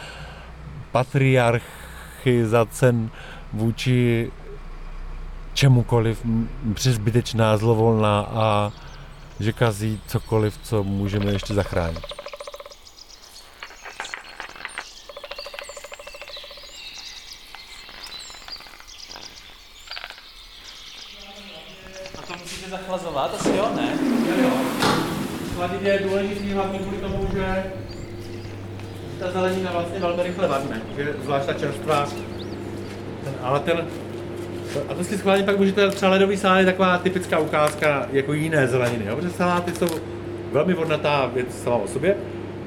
patriarchizace 0.92 2.94
vůči 3.52 4.30
čemukoliv 5.54 6.26
přezbytečná, 6.74 7.56
zlovolná 7.56 8.20
a 8.20 8.72
že 9.40 9.52
kazí 9.52 10.00
cokoliv, 10.06 10.58
co 10.62 10.84
můžeme 10.84 11.32
ještě 11.32 11.54
zachránit. 11.54 12.04
A 22.18 22.22
to 22.26 22.32
musíte 22.42 22.70
zachlazovat? 22.70 23.34
Asi 23.34 23.56
jo, 23.56 23.70
ne? 23.76 23.98
Jo, 24.28 24.34
jo. 24.42 24.50
Chladit 25.54 25.82
je 25.82 25.98
důležitý 25.98 26.52
hlavně 26.52 26.78
kvůli 26.78 26.96
tomu, 26.96 27.28
že 27.32 27.72
ta 29.20 29.30
zelenina 29.30 29.72
vlastně 29.72 29.98
velmi 29.98 30.13
rychle 30.24 30.48
vadne, 30.48 30.82
že 30.96 31.14
zvlášť 31.24 31.46
ta 31.46 31.52
čerstvá. 31.52 32.08
Ten, 33.24 33.34
ale 33.42 33.60
ten, 33.60 33.84
a 34.88 34.94
to 34.94 35.04
si 35.04 35.18
schválně 35.18 35.42
pak 35.42 35.58
můžete, 35.58 35.90
třeba 35.90 36.12
ledový 36.12 36.36
salát 36.36 36.58
je 36.58 36.66
taková 36.66 36.98
typická 36.98 37.38
ukázka 37.38 38.08
jako 38.12 38.32
jiné 38.32 38.66
zeleniny, 38.66 39.04
jo? 39.06 39.16
protože 39.16 39.30
saláty 39.30 39.72
jsou 39.72 39.86
velmi 40.52 40.74
vodnatá 40.74 41.30
věc 41.34 41.62
sama 41.62 41.76
o 41.76 41.88
sobě, 41.88 42.16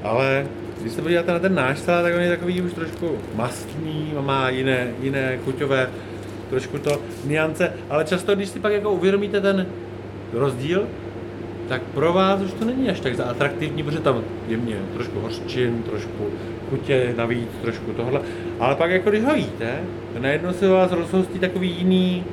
ale 0.02 0.46
když 0.80 0.92
se 0.92 1.02
podíváte 1.02 1.32
na 1.32 1.38
ten 1.38 1.54
náš 1.54 1.78
salát, 1.78 2.02
tak 2.02 2.14
on 2.14 2.20
je 2.20 2.30
takový 2.30 2.62
už 2.62 2.72
trošku 2.72 3.18
mastný, 3.34 4.14
má 4.20 4.48
jiné, 4.48 4.90
jiné 5.00 5.38
chuťové, 5.44 5.90
trošku 6.50 6.78
to 6.78 7.00
niance, 7.24 7.72
ale 7.90 8.04
často, 8.04 8.34
když 8.34 8.48
si 8.48 8.60
pak 8.60 8.72
jako 8.72 8.90
uvědomíte 8.90 9.40
ten 9.40 9.66
rozdíl, 10.32 10.86
tak 11.68 11.82
pro 11.82 12.12
vás 12.12 12.40
už 12.40 12.52
to 12.52 12.64
není 12.64 12.90
až 12.90 13.00
tak 13.00 13.20
atraktivní, 13.20 13.82
protože 13.82 14.00
tam 14.00 14.22
je 14.48 14.56
mě 14.56 14.76
trošku 14.94 15.20
hořčin, 15.20 15.82
trošku 15.82 16.30
chutě 16.70 17.14
navíc, 17.16 17.48
trošku 17.62 17.92
tohle. 17.92 18.20
Ale 18.60 18.74
pak 18.74 18.90
jako 18.90 19.10
když 19.10 19.24
ho 19.24 19.34
jíte, 19.34 19.80
najednou 20.18 20.52
se 20.52 20.68
vás 20.68 20.92
rozhostí 20.92 21.38
takový 21.38 21.70
jiný, 21.78 22.24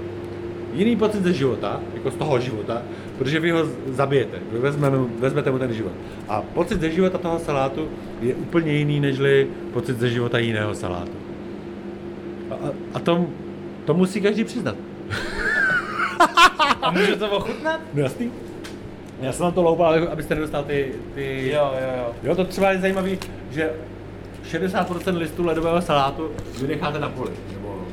jiný 0.73 0.95
pocit 0.95 1.23
ze 1.23 1.33
života, 1.33 1.79
jako 1.93 2.11
z 2.11 2.15
toho 2.15 2.39
života, 2.39 2.81
protože 3.17 3.39
vy 3.39 3.51
ho 3.51 3.65
zabijete, 3.87 4.37
vy 4.51 4.59
vezmeme, 4.59 4.97
vezmete 5.19 5.51
mu 5.51 5.59
ten 5.59 5.73
život. 5.73 5.91
A 6.27 6.41
pocit 6.41 6.81
ze 6.81 6.91
života 6.91 7.17
toho 7.17 7.39
salátu 7.39 7.89
je 8.21 8.35
úplně 8.35 8.73
jiný, 8.73 8.99
nežli 8.99 9.47
pocit 9.73 9.99
ze 9.99 10.09
života 10.09 10.37
jiného 10.37 10.75
salátu. 10.75 11.17
A, 12.49 12.53
a, 12.53 12.71
a 12.93 12.99
to, 12.99 13.25
to 13.85 13.93
musí 13.93 14.21
každý 14.21 14.43
přiznat. 14.43 14.75
A 16.81 16.91
může 16.91 17.15
to 17.15 17.29
ochutnat? 17.29 17.81
No 17.93 18.01
jasný. 18.01 18.31
Já 19.21 19.31
jsem 19.31 19.45
na 19.45 19.51
to 19.51 19.61
loupal, 19.61 20.07
abyste 20.11 20.35
nedostal 20.35 20.63
ty, 20.63 20.91
ty... 21.15 21.49
Jo, 21.53 21.73
jo, 21.81 21.89
jo. 21.97 22.13
Jo, 22.23 22.35
to 22.35 22.43
třeba 22.43 22.71
je 22.71 22.79
zajímavý, 22.79 23.19
že 23.51 23.69
60% 24.51 25.17
listů 25.17 25.45
ledového 25.45 25.81
salátu 25.81 26.31
vy 26.61 26.67
necháte 26.67 26.99
na 26.99 27.09
poli. 27.09 27.31
Nebo... 27.53 27.87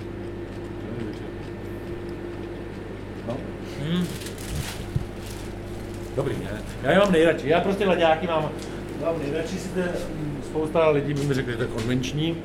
No. 3.29 3.37
Hmm. 3.81 4.07
Dobrý, 6.17 6.35
ne? 6.45 6.63
Já 6.83 6.91
je 6.91 6.99
mám 6.99 7.13
nejradši. 7.13 7.49
Já 7.49 7.61
prostě 7.61 7.87
ledáky 7.87 8.27
mám, 8.27 8.51
mám 9.05 9.19
nejradši. 9.23 9.59
Si 9.59 9.69
te, 9.69 9.93
spousta 10.45 10.89
lidí 10.89 11.15
by 11.15 11.23
mi 11.23 11.35
řekli, 11.35 11.53
že 11.53 11.57
to 11.57 11.63
je 11.63 11.69
konvenční. 11.69 12.37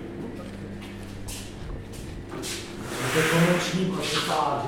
To 3.13 3.19
je 3.19 3.25
konvenční 3.31 3.93
salát, 4.27 4.65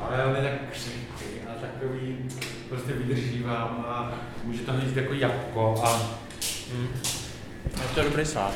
ale 0.00 0.24
on 0.24 0.36
je 0.36 0.42
tak 0.42 0.70
křehký 0.72 1.40
a 1.48 1.60
takový 1.60 2.16
prostě 2.68 2.92
vydrží 2.92 3.42
vám 3.42 3.84
a 3.88 4.12
může 4.44 4.58
to 4.58 4.72
jíst 4.84 4.96
jako 4.96 5.14
jabko 5.14 5.82
a... 5.84 6.18
Mm. 6.74 6.88
A 7.74 7.94
to 7.94 8.00
je 8.00 8.06
dobrý 8.06 8.24
salát. 8.26 8.54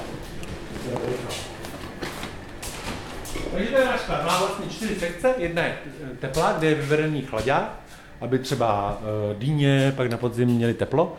Takže 3.52 3.70
to 3.70 3.78
je 3.78 3.84
náš 3.84 4.00
sklad. 4.00 4.24
Má 4.24 4.38
vlastně 4.38 4.66
čtyři 4.70 4.94
sekce. 4.94 5.34
Jedna 5.38 5.62
je 5.62 5.76
teplá, 6.20 6.52
kde 6.52 6.68
je 6.68 6.74
vyvedený 6.74 7.22
chlaďák, 7.22 7.80
aby 8.20 8.38
třeba 8.38 8.98
uh, 9.00 9.38
dýně 9.38 9.92
pak 9.96 10.10
na 10.10 10.16
podzim 10.16 10.48
měli 10.48 10.74
teplo. 10.74 11.16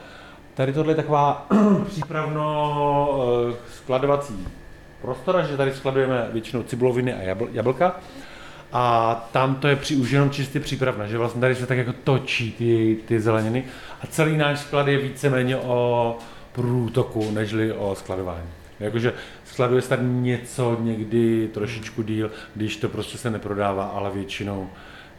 Tady 0.54 0.74
tohle 0.74 0.92
je 0.92 0.96
taková 0.96 1.48
přípravno 1.88 3.10
uh, 3.48 3.56
skladovací 3.74 4.48
prostora, 5.02 5.44
že 5.44 5.58
tady 5.58 5.74
skladujeme 5.74 6.30
většinou 6.32 6.64
cibuloviny 6.64 7.14
a 7.14 7.34
jabl- 7.34 7.50
jablka. 7.52 8.00
A 8.74 9.16
tam 9.32 9.56
to 9.56 9.68
je 9.68 9.76
při, 9.76 9.96
už 9.96 10.12
jenom 10.12 10.30
čistě 10.30 10.60
přípravna, 10.60 11.08
že 11.08 11.18
vlastně 11.18 11.42
tady 11.42 11.56
se 11.56 11.66
tak 11.66 11.78
jako 11.78 11.94
točí 12.04 12.52
ty, 12.52 12.98
ty 13.06 13.20
zeleniny 13.20 13.66
a 14.02 14.08
celý 14.08 14.38
náš 14.38 14.60
sklad 14.60 14.88
je 14.88 14.98
víceméně 14.98 15.58
o 15.58 16.18
průtoku, 16.54 17.32
nežli 17.32 17.74
o 17.74 17.96
skladování. 17.96 18.50
Jakože 18.80 19.14
skladuje 19.46 19.82
se 19.82 19.90
tady 19.90 20.04
něco 20.04 20.78
někdy 20.82 21.50
trošičku 21.54 22.02
díl, 22.02 22.32
když 22.56 22.78
to 22.78 22.90
prostě 22.90 23.18
se 23.18 23.30
neprodává, 23.30 23.86
ale 23.86 24.12
většinou 24.12 24.70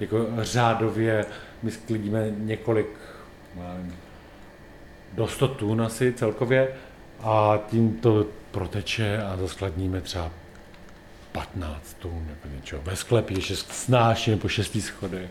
jako 0.01 0.27
řádově 0.38 1.27
my 1.62 1.70
sklidíme 1.70 2.33
několik, 2.38 2.87
nevím, 3.55 3.97
do 5.12 5.29
100 5.29 5.49
tun 5.49 5.83
asi 5.83 6.12
celkově 6.12 6.68
a 7.20 7.59
tím 7.70 7.97
to 7.97 8.27
proteče 8.51 9.23
a 9.23 9.37
zaskladníme 9.37 10.01
třeba 10.01 10.31
15 11.33 11.97
tun 11.99 12.27
nebo 12.27 12.57
něčeho. 12.57 12.83
Ve 12.83 12.97
sklepě, 12.97 13.40
že 13.40 13.57
snáším 13.57 14.38
po 14.38 14.49
šestý 14.49 14.81
schodech. 14.81 15.31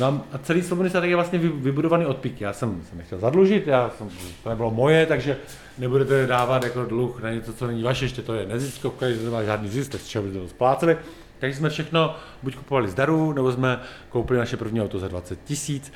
No 0.00 0.24
a 0.32 0.38
celý 0.38 0.62
svobodný 0.62 0.90
statek 0.90 1.10
je 1.10 1.16
vlastně 1.16 1.38
vybudovaný 1.38 2.06
od 2.06 2.16
píky. 2.16 2.44
Já 2.44 2.52
jsem 2.52 2.82
se 2.90 2.96
nechtěl 2.96 3.18
zadlužit, 3.18 3.66
já 3.66 3.90
jsem, 3.98 4.10
to 4.42 4.48
nebylo 4.48 4.70
moje, 4.70 5.06
takže 5.06 5.36
nebudete 5.78 6.26
dávat 6.26 6.64
jako 6.64 6.84
dluh 6.84 7.22
na 7.22 7.30
něco, 7.30 7.52
co 7.52 7.66
není 7.66 7.82
vaše, 7.82 8.04
ještě 8.04 8.22
to 8.22 8.34
je 8.34 8.46
neziskovka, 8.46 9.10
že 9.10 9.22
nemá 9.22 9.42
žádný 9.42 9.68
zisk, 9.68 9.92
tak 9.92 10.00
z 10.00 10.06
čeho 10.06 10.24
byste 10.24 10.40
to 10.40 10.48
spláceli. 10.48 10.96
Takže 11.38 11.56
jsme 11.56 11.70
všechno 11.70 12.16
buď 12.42 12.56
kupovali 12.56 12.88
z 12.88 12.94
darů, 12.94 13.32
nebo 13.32 13.52
jsme 13.52 13.80
koupili 14.08 14.38
naše 14.38 14.56
první 14.56 14.82
auto 14.82 14.98
za 14.98 15.08
20 15.08 15.38
tisíc, 15.44 15.92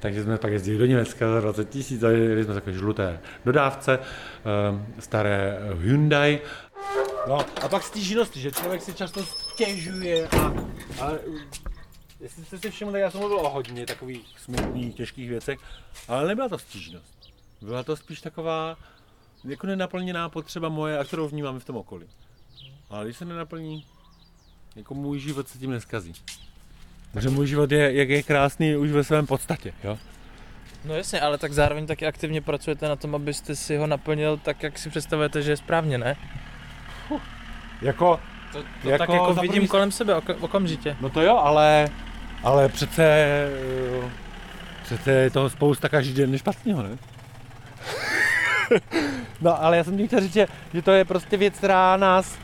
takže 0.00 0.22
jsme 0.22 0.38
pak 0.38 0.52
jezdili 0.52 0.78
do 0.78 0.86
Německa 0.86 1.32
za 1.32 1.40
20 1.40 1.68
tisíc 1.68 2.02
a 2.02 2.10
jeli 2.10 2.44
jsme 2.44 2.54
takové 2.54 2.72
žluté 2.72 3.20
dodávce, 3.44 3.98
ehm, 3.98 4.86
staré 4.98 5.58
Hyundai. 5.80 6.40
No 7.28 7.38
a 7.62 7.68
pak 7.68 7.82
stížnosti, 7.82 8.40
že 8.40 8.52
člověk 8.52 8.82
si 8.82 8.94
často 8.94 9.24
stěžuje 9.24 10.28
a, 10.28 10.52
a 11.00 11.12
jestli 12.24 12.44
jste 12.44 12.58
si 12.58 12.70
všimli, 12.70 12.92
tak 12.92 13.00
já 13.00 13.10
jsem 13.10 13.20
mluvil 13.20 13.38
o 13.38 13.50
hodně 13.50 13.86
takových 13.86 14.26
smutných, 14.36 14.94
těžkých 14.94 15.28
věcech, 15.28 15.58
ale 16.08 16.28
nebyla 16.28 16.48
to 16.48 16.58
stížnost. 16.58 17.32
Byla 17.60 17.82
to 17.82 17.96
spíš 17.96 18.20
taková 18.20 18.76
jako 19.44 19.66
nenaplněná 19.66 20.28
potřeba 20.28 20.68
moje, 20.68 20.98
a 20.98 21.04
kterou 21.04 21.28
vnímám 21.28 21.60
v 21.60 21.64
tom 21.64 21.76
okolí. 21.76 22.06
Ale 22.90 23.04
když 23.04 23.16
se 23.16 23.24
nenaplní, 23.24 23.86
jako 24.76 24.94
můj 24.94 25.18
život 25.18 25.48
se 25.48 25.58
tím 25.58 25.70
neskazí. 25.70 26.12
Takže 27.12 27.30
můj 27.30 27.46
život 27.46 27.72
je, 27.72 27.94
jak 27.94 28.08
je 28.08 28.22
krásný 28.22 28.76
už 28.76 28.90
ve 28.90 29.04
svém 29.04 29.26
podstatě, 29.26 29.74
jo? 29.84 29.98
No 30.84 30.94
jasně, 30.94 31.20
ale 31.20 31.38
tak 31.38 31.52
zároveň 31.52 31.86
taky 31.86 32.06
aktivně 32.06 32.40
pracujete 32.40 32.88
na 32.88 32.96
tom, 32.96 33.14
abyste 33.14 33.56
si 33.56 33.76
ho 33.76 33.86
naplnil 33.86 34.36
tak, 34.36 34.62
jak 34.62 34.78
si 34.78 34.90
představujete, 34.90 35.42
že 35.42 35.52
je 35.52 35.56
správně, 35.56 35.98
ne? 35.98 36.16
Huh. 37.08 37.20
Jako, 37.82 38.20
to, 38.52 38.62
to 38.82 38.90
jako, 38.90 38.98
tak 38.98 39.08
jako 39.08 39.34
vidím 39.34 39.52
první... 39.52 39.68
kolem 39.68 39.92
sebe 39.92 40.14
ok- 40.14 40.36
okamžitě. 40.40 40.96
No 41.00 41.10
to 41.10 41.22
jo, 41.22 41.36
ale, 41.36 41.88
ale 42.44 42.68
přece, 42.68 43.26
přece 44.82 45.12
je 45.12 45.30
toho 45.30 45.50
spousta 45.50 45.88
každý 45.88 46.14
den 46.14 46.38
špatného, 46.38 46.82
ne? 46.82 46.98
no 49.40 49.62
ale 49.64 49.76
já 49.76 49.84
jsem 49.84 49.98
ti 49.98 50.06
chtěl 50.06 50.20
říct, 50.20 50.32
že, 50.32 50.46
že 50.74 50.82
to 50.82 50.92
je 50.92 51.04
prostě 51.04 51.36
věc, 51.36 51.54
která 51.54 51.96
nás 51.96 52.38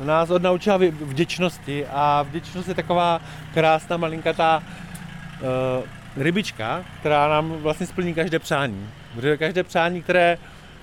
nás 0.00 0.30
odnaučila 0.30 0.78
vděčnosti 1.00 1.86
a 1.86 2.22
vděčnost 2.22 2.68
je 2.68 2.74
taková 2.74 3.20
krásná 3.54 3.96
malinkatá 3.96 4.62
uh, 4.62 6.22
rybička, 6.22 6.84
která 7.00 7.28
nám 7.28 7.52
vlastně 7.52 7.86
splní 7.86 8.14
každé 8.14 8.38
přání. 8.38 8.88
Protože 9.14 9.36
každé 9.36 9.62
přání, 9.62 10.02
které, 10.02 10.38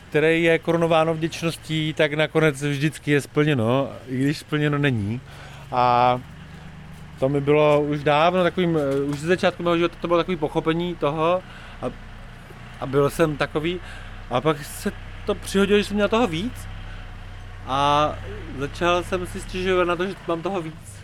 které 0.09 0.37
je 0.37 0.59
korunováno 0.59 1.13
vděčností, 1.13 1.93
tak 1.93 2.13
nakonec 2.13 2.63
vždycky 2.63 3.11
je 3.11 3.21
splněno, 3.21 3.89
i 4.07 4.17
když 4.17 4.37
splněno 4.37 4.77
není. 4.77 5.21
A 5.71 6.19
to 7.21 7.29
mi 7.29 7.41
bylo 7.41 7.81
už 7.81 8.03
dávno 8.03 8.43
takovým, 8.43 8.77
eh, 8.77 9.01
už 9.01 9.19
ze 9.19 9.27
začátku 9.27 9.63
mého 9.63 9.77
života 9.77 9.95
to 10.01 10.07
bylo 10.07 10.19
takový 10.19 10.37
pochopení 10.37 10.95
toho 10.95 11.43
a, 11.81 11.85
a 12.79 12.85
byl 12.85 13.09
jsem 13.09 13.37
takový 13.37 13.79
a 14.29 14.41
pak 14.41 14.65
se 14.65 14.91
to 15.25 15.35
přihodilo, 15.35 15.77
že 15.77 15.83
jsem 15.83 15.95
měl 15.95 16.09
toho 16.09 16.27
víc 16.27 16.53
a 17.67 18.11
začal 18.57 19.03
jsem 19.03 19.27
si 19.27 19.41
stěžovat 19.41 19.87
na 19.87 19.95
to, 19.95 20.07
že 20.07 20.15
mám 20.27 20.41
toho 20.41 20.61
víc. 20.61 21.01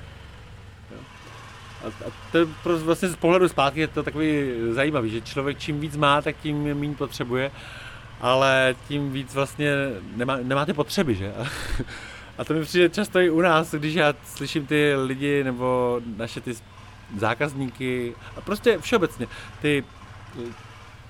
A, 1.84 1.88
a 1.88 2.10
to 2.32 2.38
je 2.38 2.46
prostě 2.64 2.86
vlastně 2.86 3.10
z 3.10 3.16
pohledu 3.16 3.48
zpátky 3.48 3.80
je 3.80 3.88
to 3.88 4.04
takový 4.04 4.52
zajímavý, 4.72 5.10
že 5.10 5.22
člověk 5.22 5.60
čím 5.60 5.80
víc 5.80 5.98
má, 5.98 6.22
tak 6.22 6.36
tím 6.38 6.64
méně 6.64 6.96
potřebuje, 6.96 7.52
ale 8.22 8.76
tím 8.88 9.12
víc 9.12 9.36
vlastně 9.36 9.72
nemá, 10.44 10.66
ty 10.66 10.74
potřeby, 10.74 11.16
že? 11.16 11.34
A 12.38 12.44
to 12.44 12.54
mi 12.54 12.62
přijde 12.62 12.90
často 12.90 13.20
i 13.20 13.30
u 13.30 13.42
nás, 13.42 13.72
když 13.72 13.94
já 13.96 14.14
slyším 14.26 14.66
ty 14.66 14.96
lidi 14.96 15.44
nebo 15.44 16.00
naše 16.18 16.42
ty 16.42 16.54
zákazníky 17.18 18.16
a 18.38 18.42
prostě 18.42 18.78
všeobecně 18.78 19.28
ty 19.62 19.84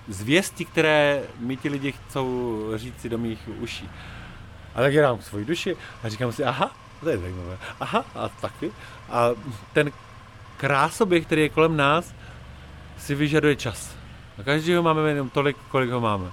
zvěsti, 0.07 0.65
které 0.65 1.23
mi 1.39 1.57
ti 1.57 1.69
lidi 1.69 1.91
chcou 1.91 2.65
říct 2.75 3.01
si 3.01 3.09
do 3.09 3.17
mých 3.17 3.49
uší. 3.59 3.89
A 4.75 4.81
tak 4.81 4.93
já 4.93 5.01
dám 5.01 5.21
svoji 5.21 5.45
duši 5.45 5.77
a 6.03 6.09
říkám 6.09 6.31
si, 6.31 6.43
aha, 6.43 6.71
to 6.99 7.09
je 7.09 7.17
zajímavé, 7.17 7.57
aha, 7.79 8.05
a 8.15 8.29
taky. 8.29 8.71
A 9.09 9.29
ten 9.73 9.91
krásoběh, 10.57 11.25
který 11.25 11.41
je 11.41 11.49
kolem 11.49 11.77
nás, 11.77 12.13
si 12.97 13.15
vyžaduje 13.15 13.55
čas. 13.55 13.95
A 14.39 14.43
každýho 14.43 14.83
máme 14.83 15.09
jenom 15.09 15.29
tolik, 15.29 15.57
kolik 15.71 15.89
ho 15.89 16.01
máme. 16.01 16.31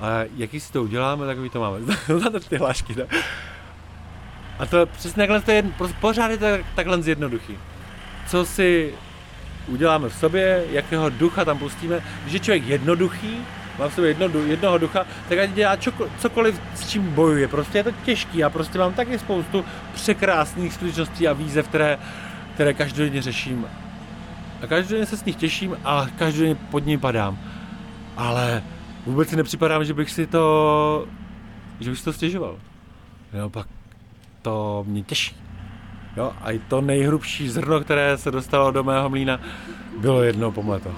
A 0.00 0.08
jaký 0.36 0.60
si 0.60 0.72
to 0.72 0.82
uděláme, 0.82 1.26
takový 1.26 1.50
to 1.50 1.60
máme. 1.60 1.78
Znáte 2.18 2.40
ty 2.40 2.56
hlášky, 2.56 2.94
ne? 2.94 3.06
A 4.58 4.66
to 4.66 4.86
přesně 4.86 5.20
takhle 5.20 5.40
to 5.40 5.50
je, 5.50 5.62
pořád 6.00 6.30
je 6.30 6.38
to 6.38 6.46
takhle 6.74 6.98
jednoduchý. 7.04 7.58
Co 8.26 8.44
si 8.44 8.94
uděláme 9.66 10.08
v 10.08 10.14
sobě, 10.14 10.64
jakého 10.70 11.10
ducha 11.10 11.44
tam 11.44 11.58
pustíme. 11.58 12.00
Když 12.22 12.32
je 12.32 12.40
člověk 12.40 12.66
jednoduchý, 12.66 13.38
mám 13.78 13.90
v 13.90 13.94
sobě 13.94 14.10
jedno, 14.10 14.40
jednoho 14.40 14.78
ducha, 14.78 15.06
tak 15.28 15.38
ať 15.38 15.50
dělá 15.50 15.76
čoko, 15.76 16.08
cokoliv, 16.18 16.60
s 16.74 16.88
čím 16.90 17.10
bojuje. 17.10 17.48
Prostě 17.48 17.78
je 17.78 17.84
to 17.84 17.90
těžký. 18.04 18.38
Já 18.38 18.50
prostě 18.50 18.78
mám 18.78 18.92
taky 18.92 19.18
spoustu 19.18 19.64
překrásných 19.94 20.74
skutečností 20.74 21.28
a 21.28 21.32
výzev, 21.32 21.68
které, 21.68 21.98
které 22.54 22.74
každodenně 22.74 23.22
řeším. 23.22 23.66
A 24.62 24.66
každodenně 24.66 25.06
se 25.06 25.16
s 25.16 25.24
nich 25.24 25.36
těším 25.36 25.76
a 25.84 26.06
každodenně 26.18 26.54
pod 26.54 26.86
ním 26.86 27.00
padám. 27.00 27.38
Ale 28.16 28.62
vůbec 29.06 29.28
si 29.28 29.36
nepřipadám, 29.36 29.84
že 29.84 29.94
bych 29.94 30.10
si 30.10 30.26
to, 30.26 31.06
že 31.80 31.90
bych 31.90 31.98
si 31.98 32.04
to 32.04 32.12
stěžoval. 32.12 32.56
Jo, 33.32 33.50
pak 33.50 33.66
to 34.44 34.84
mě 34.86 35.02
těší. 35.02 35.36
Jo, 36.16 36.32
a 36.40 36.50
i 36.50 36.58
to 36.58 36.80
nejhrubší 36.80 37.48
zrno, 37.48 37.80
které 37.80 38.18
se 38.18 38.30
dostalo 38.30 38.70
do 38.70 38.84
mého 38.84 39.10
mlína, 39.10 39.40
bylo 40.00 40.22
jedno 40.22 40.52
pomleto. 40.52 40.90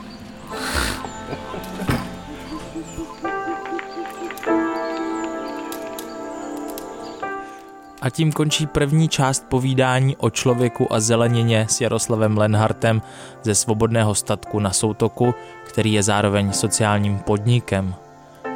A 8.02 8.10
tím 8.10 8.32
končí 8.32 8.66
první 8.66 9.08
část 9.08 9.46
povídání 9.48 10.16
o 10.16 10.30
člověku 10.30 10.92
a 10.92 11.00
zelenině 11.00 11.66
s 11.70 11.80
Jaroslavem 11.80 12.38
Lenhartem 12.38 13.02
ze 13.42 13.54
Svobodného 13.54 14.14
statku 14.14 14.60
na 14.60 14.72
Soutoku, 14.72 15.34
který 15.64 15.92
je 15.92 16.02
zároveň 16.02 16.52
sociálním 16.52 17.18
podnikem. 17.18 17.94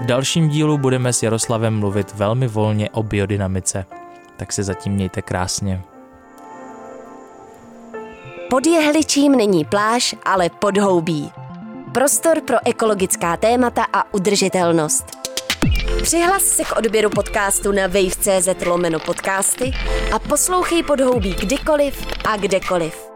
V 0.00 0.06
dalším 0.06 0.48
dílu 0.48 0.78
budeme 0.78 1.12
s 1.12 1.22
Jaroslavem 1.22 1.78
mluvit 1.78 2.14
velmi 2.14 2.48
volně 2.48 2.90
o 2.90 3.02
biodynamice. 3.02 3.99
Tak 4.40 4.52
se 4.52 4.62
zatím 4.62 4.92
mějte 4.92 5.22
krásně. 5.22 5.82
Pod 8.50 8.66
jehličím 8.66 9.32
není 9.32 9.64
pláž, 9.64 10.14
ale 10.24 10.50
podhoubí. 10.50 11.32
Prostor 11.94 12.40
pro 12.40 12.56
ekologická 12.64 13.36
témata 13.36 13.86
a 13.92 14.14
udržitelnost. 14.14 15.04
Přihlas 16.02 16.42
se 16.42 16.64
k 16.64 16.76
odběru 16.76 17.10
podcastu 17.10 17.72
na 17.72 17.86
wave.cz 17.86 18.66
lomeno 18.66 18.98
podcasty 18.98 19.72
a 20.14 20.18
poslouchej 20.18 20.82
podhoubí 20.82 21.34
kdykoliv 21.34 22.06
a 22.24 22.36
kdekoliv. 22.36 23.09